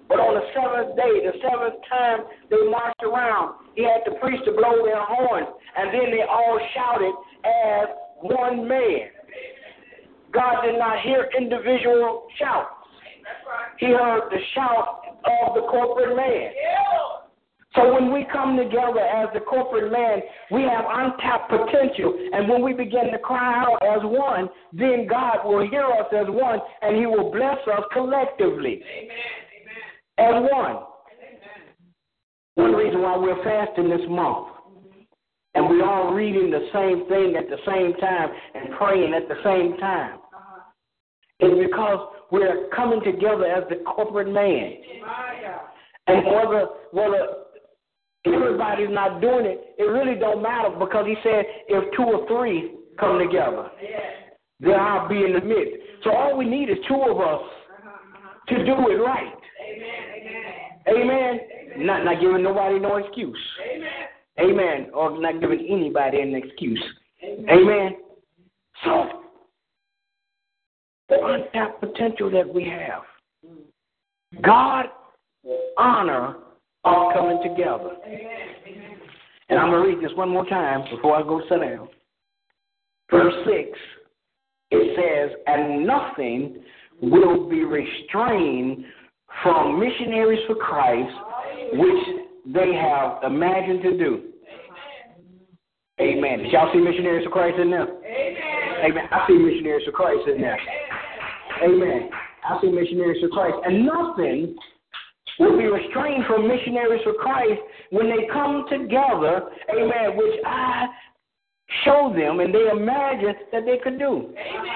[0.07, 4.45] But on the seventh day, the seventh time they marched around, he had the priest
[4.45, 5.47] to blow their horns,
[5.77, 7.13] and then they all shouted
[7.45, 7.87] as
[8.21, 9.09] one man.
[10.33, 12.73] God did not hear individual shouts.
[13.79, 16.51] He heard the shout of the corporate man.
[17.75, 20.21] So when we come together as the corporate man,
[20.51, 22.13] we have untapped potential.
[22.33, 26.25] And when we begin to cry out as one, then God will hear us as
[26.27, 28.81] one and he will bless us collectively.
[30.17, 30.45] Amen.
[30.45, 30.83] As one.
[32.55, 34.99] One reason why we're fasting this month mm-hmm.
[35.55, 39.35] and we're all reading the same thing at the same time and praying at the
[39.45, 41.47] same time uh-huh.
[41.47, 44.73] is because we're coming together as the corporate man.
[46.07, 47.27] And whether whether
[48.25, 52.75] everybody's not doing it, it really don't matter because he said if two or three
[52.99, 53.69] come together,
[54.59, 55.75] then I'll be in the midst.
[56.03, 57.41] So all we need is two of us
[58.49, 59.33] to do it right.
[60.87, 60.99] Amen.
[61.03, 61.39] Amen.
[61.85, 63.37] Not not giving nobody no excuse.
[63.75, 63.89] Amen.
[64.39, 64.91] Amen.
[64.93, 66.83] Or not giving anybody an excuse.
[67.23, 67.49] Amen.
[67.49, 67.95] Amen.
[68.83, 69.23] So
[71.09, 73.03] the untapped potential that we have.
[74.43, 74.85] God
[75.77, 76.35] honor
[76.83, 77.91] our coming together.
[79.49, 81.89] And I'm going to read this one more time before I go sit down.
[83.09, 83.79] Verse 6,
[84.71, 86.61] it says, And nothing
[87.01, 88.85] will be restrained
[89.41, 91.15] from missionaries for Christ,
[91.73, 94.23] which they have imagined to do.
[95.99, 96.39] Amen.
[96.39, 97.87] Did y'all see missionaries for Christ in there?
[97.87, 98.91] Amen.
[98.91, 99.03] Amen.
[99.11, 100.57] I see missionaries for Christ in there.
[101.63, 102.09] Amen.
[102.47, 103.55] I see missionaries for Christ.
[103.65, 104.55] And nothing
[105.39, 109.43] will be restrained from missionaries for Christ when they come together,
[109.73, 110.87] amen, which I
[111.85, 114.33] show them and they imagine that they could do.
[114.33, 114.75] Amen.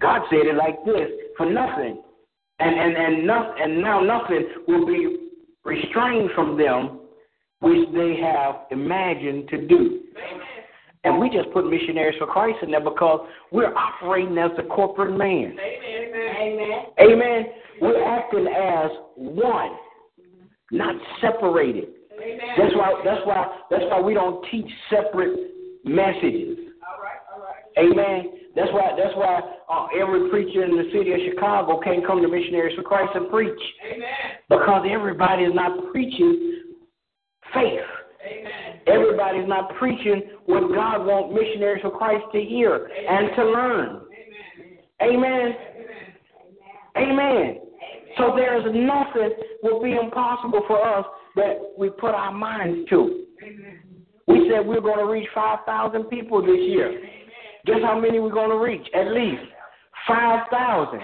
[0.00, 2.02] God said it like this for nothing.
[2.58, 5.30] And and and, no, and now nothing will be
[5.64, 7.00] restrained from them
[7.60, 10.00] which they have imagined to do.
[10.16, 10.51] Amen.
[11.04, 15.16] And we just put missionaries for Christ in there because we're operating as the corporate
[15.16, 15.56] man.
[15.58, 16.32] Amen.
[16.40, 16.84] Amen.
[17.00, 17.46] Amen.
[17.80, 19.72] We're acting as one,
[20.70, 21.88] not separated.
[22.14, 22.38] Amen.
[22.56, 23.02] That's why.
[23.04, 23.58] That's why.
[23.70, 25.36] That's why we don't teach separate
[25.84, 26.58] messages.
[26.86, 27.18] All right.
[27.34, 27.90] All right.
[27.90, 28.38] Amen.
[28.54, 28.92] That's why.
[28.96, 32.82] That's why uh, every preacher in the city of Chicago can't come to Missionaries for
[32.82, 33.60] Christ and preach.
[33.90, 34.08] Amen.
[34.48, 36.62] Because everybody is not preaching
[37.52, 37.80] faith.
[38.24, 38.61] Amen.
[38.86, 44.00] Everybody's not preaching what God wants missionaries for Christ to hear and to learn.
[45.02, 45.54] Amen.
[46.96, 47.58] Amen.
[48.18, 49.30] So there's nothing
[49.62, 51.06] will be impossible for us
[51.36, 53.24] that we put our minds to.
[54.26, 57.00] We said we're going to reach 5,000 people this year.
[57.66, 58.86] Guess how many we're going to reach?
[58.94, 59.42] At least
[60.06, 61.00] 5,000.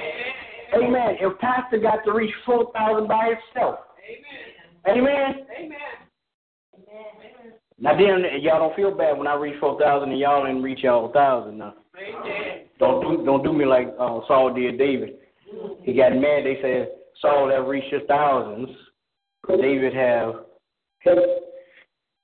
[0.74, 1.16] Amen.
[1.20, 3.78] If Pastor got to reach 4,000 by himself.
[4.86, 4.98] Amen.
[4.98, 5.46] Amen.
[5.58, 5.78] Amen.
[7.80, 11.04] Now then, y'all don't feel bad when I reach 4,000 and y'all didn't reach y'all
[11.04, 11.74] 1,000 now.
[12.78, 15.14] Don't do, don't do me like uh, Saul did David.
[15.82, 16.44] He got mad.
[16.44, 16.88] They said
[17.20, 18.68] Saul have reached his thousands.
[19.48, 20.34] David have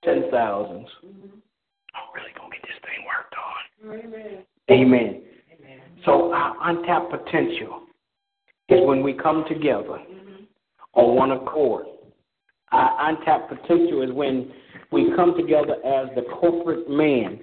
[0.05, 0.89] ten thousands.
[1.95, 4.01] I'm really gonna get this thing worked on.
[4.01, 4.45] Amen.
[4.71, 5.23] Amen.
[6.05, 7.83] So our untapped potential
[8.69, 9.99] is when we come together
[10.95, 11.87] on one accord.
[12.75, 14.51] Our untapped potential is when
[14.91, 17.39] we come together as the corporate man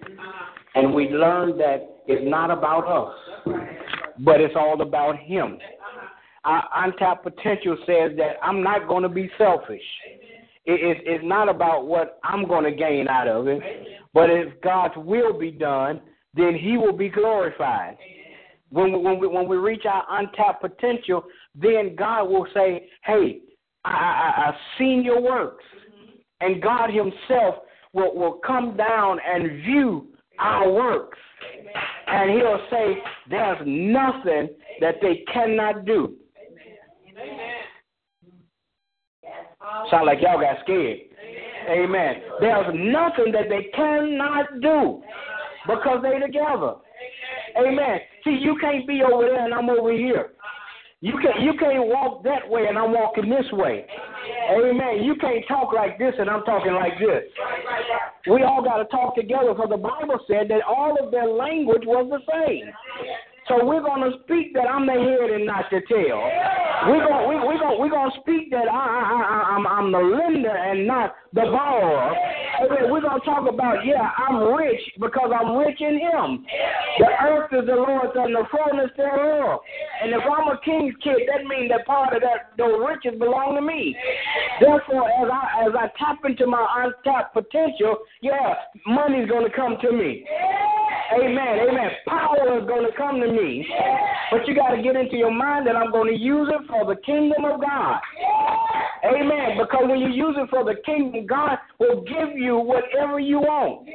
[0.76, 3.16] and we learn that it's not about us,
[4.20, 5.58] but it's all about him.
[6.44, 9.82] Our untapped potential says that I'm not going to be selfish.
[10.66, 13.62] It, it, it's not about what I'm going to gain out of it,
[14.14, 16.02] but if God's will be done,
[16.36, 17.96] then He will be glorified.
[18.70, 21.24] When we, when we when we reach our untapped potential,
[21.56, 23.42] then God will say, "Hey,
[23.84, 25.64] I, I, I've seen your works,"
[26.40, 27.56] and God Himself
[27.94, 30.08] will will come down and view
[30.40, 31.18] our works,
[32.08, 32.98] and He'll say,
[33.30, 36.16] "There's nothing that they cannot do."
[39.90, 41.00] Sound like y'all got scared.
[41.70, 42.16] Amen.
[42.40, 45.02] There's nothing that they cannot do
[45.68, 46.76] because they together.
[47.58, 48.00] Amen.
[48.24, 50.32] See, you can't be over there and I'm over here.
[51.02, 53.88] You can't you can't walk that way and I'm walking this way.
[54.54, 55.02] Amen.
[55.02, 57.26] You can't talk like this and I'm talking like this.
[58.30, 61.82] We all got to talk together because the Bible said that all of their language
[61.86, 62.70] was the same.
[63.47, 66.22] So we're going to speak that I'm the head and not the tail.
[66.86, 69.97] We're going we, we're gonna we're to speak that I, I, I, I'm, I'm the
[69.97, 72.14] lender and not the borrower.
[72.62, 76.45] We're to talk about, yeah, I'm rich because I'm rich in Him.
[76.99, 79.59] The earth is the Lord's and the fullness thereof.
[80.03, 83.55] And if I'm a king's kid, that means that part of that those riches belong
[83.55, 83.95] to me.
[84.59, 88.53] Therefore, as I as I tap into my untapped potential, yeah,
[88.86, 90.26] money's to come to me.
[91.14, 91.68] Amen.
[91.68, 91.89] Amen.
[92.07, 93.68] Power is to come to me.
[94.32, 96.99] But you got to get into your mind that I'm to use it for the
[97.01, 97.99] kingdom of God.
[99.03, 99.57] Amen.
[99.59, 103.88] Because when you use it for the kingdom, God will give you whatever you want.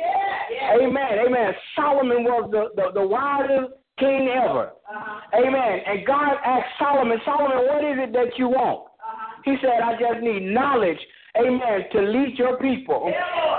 [0.80, 1.26] Amen.
[1.26, 1.52] Amen.
[1.74, 4.72] Solomon was the, the, the wisest king ever.
[4.88, 5.38] Uh-huh.
[5.38, 5.80] Amen.
[5.86, 8.88] And God asked Solomon, Solomon, what is it that you want?
[9.00, 9.42] Uh-huh.
[9.44, 10.98] He said, I just need knowledge
[11.38, 13.12] amen, to lead your people.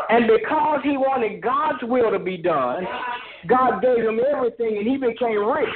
[0.10, 3.20] And because he wanted God's will to be done, uh-huh.
[3.48, 5.70] God gave him everything and he became rich.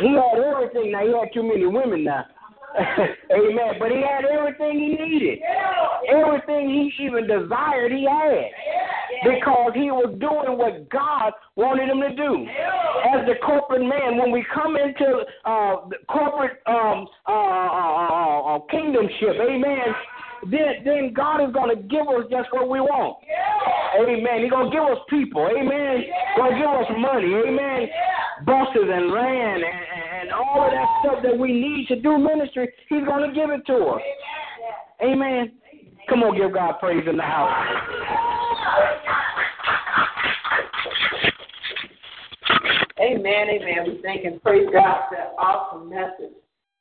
[0.00, 0.92] He had everything.
[0.92, 2.24] Now, he had too many women now.
[3.32, 3.74] Amen.
[3.78, 5.40] But he had everything he needed.
[6.08, 8.50] Everything he even desired, he had.
[9.24, 12.46] Because he was doing what God wanted him to do.
[13.12, 18.56] As the corporate man, when we come into uh, the corporate um, uh, uh, uh,
[18.56, 19.90] uh kingdomship, amen,
[20.48, 23.18] then then God is going to give us just what we want.
[23.98, 24.42] Amen.
[24.42, 25.44] He's going to give us people.
[25.44, 26.06] Amen.
[26.06, 26.36] Yeah.
[26.36, 27.28] Going to give us money.
[27.34, 27.88] Amen.
[28.46, 29.99] Buses and land and, and
[30.32, 32.72] all of that stuff that we need to do ministry.
[32.88, 34.02] He's going to give it to us.
[35.02, 35.52] Amen.
[36.08, 37.50] Come on, give God praise in the house.
[43.00, 43.86] Amen, amen.
[43.86, 46.36] We thank and praise God for that awesome message.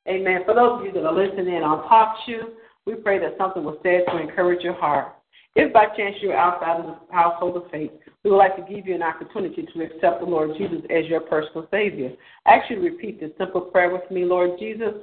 [0.08, 0.41] Amen.
[0.45, 2.50] For those of you that are listening on Talk Show,
[2.86, 5.16] we pray that something was said to encourage your heart.
[5.56, 7.91] If by chance you're outside of the household of faith,
[8.24, 11.22] we would like to give you an opportunity to accept the Lord Jesus as your
[11.22, 12.11] personal Savior.
[12.45, 14.93] Actually, repeat this simple prayer with me Lord Jesus,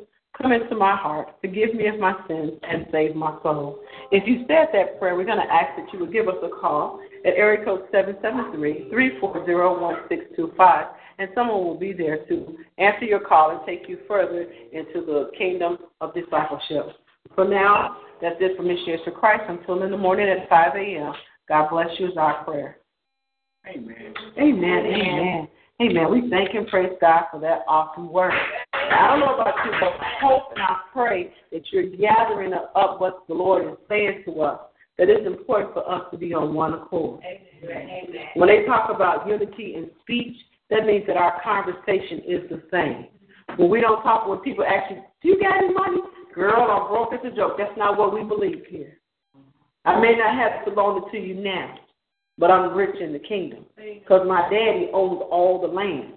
[0.41, 3.79] come into my heart, forgive me of my sins, and save my soul.
[4.13, 6.61] If you said that prayer, we're going to ask that you would give us a
[6.61, 10.87] call at area code 773 340 1625,
[11.19, 15.31] and someone will be there to answer your call and take you further into the
[15.39, 16.97] kingdom of discipleship.
[17.35, 19.45] For now, that's it for Missionaries for Christ.
[19.49, 21.13] Until in the morning at 5 a.m.
[21.49, 22.79] God bless you is our prayer.
[23.69, 24.15] Amen.
[24.39, 24.87] Amen.
[24.87, 25.49] Amen.
[25.81, 26.11] Amen.
[26.11, 28.33] We thank and praise God for that awesome work.
[28.73, 33.01] I don't know about you, but I hope and I pray that you're gathering up
[33.01, 34.61] what the Lord is saying to us.
[34.97, 37.21] That it's important for us to be on one accord.
[37.23, 38.07] Amen.
[38.35, 40.35] When they talk about unity in speech,
[40.71, 43.09] that means that our conversation is the same.
[43.59, 46.01] When we don't talk, when people ask you, "Do you got any money?"
[46.33, 47.13] Girl, I'm broke.
[47.13, 47.59] It's a joke.
[47.59, 48.99] That's not what we believe here.
[49.85, 51.75] I may not have it belonging to you now,
[52.39, 56.15] but I'm rich in the kingdom because my daddy owns all the land.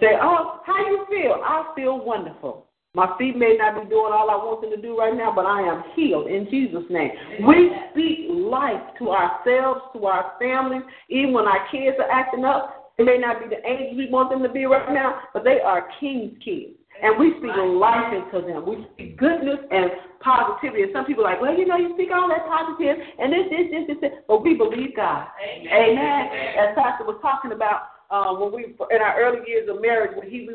[0.00, 1.42] Say, oh, how you feel?
[1.44, 2.66] I feel wonderful.
[2.92, 5.46] My feet may not be doing all I want them to do right now, but
[5.46, 7.10] I am healed in Jesus' name.
[7.46, 12.94] We speak life to ourselves, to our families, even when our kids are acting up.
[12.98, 15.60] They may not be the angels we want them to be right now, but they
[15.60, 16.79] are king's kids.
[17.02, 18.66] And we speak life into them.
[18.66, 19.90] We speak goodness and
[20.20, 20.82] positivity.
[20.84, 23.48] And some people are like, well, you know, you speak all that positive and this,
[23.48, 24.12] this, this, this, this.
[24.28, 25.26] But we believe God.
[25.40, 25.96] Amen.
[25.96, 26.22] Amen.
[26.60, 30.28] As Pastor was talking about uh, when we in our early years of marriage, when
[30.28, 30.54] he we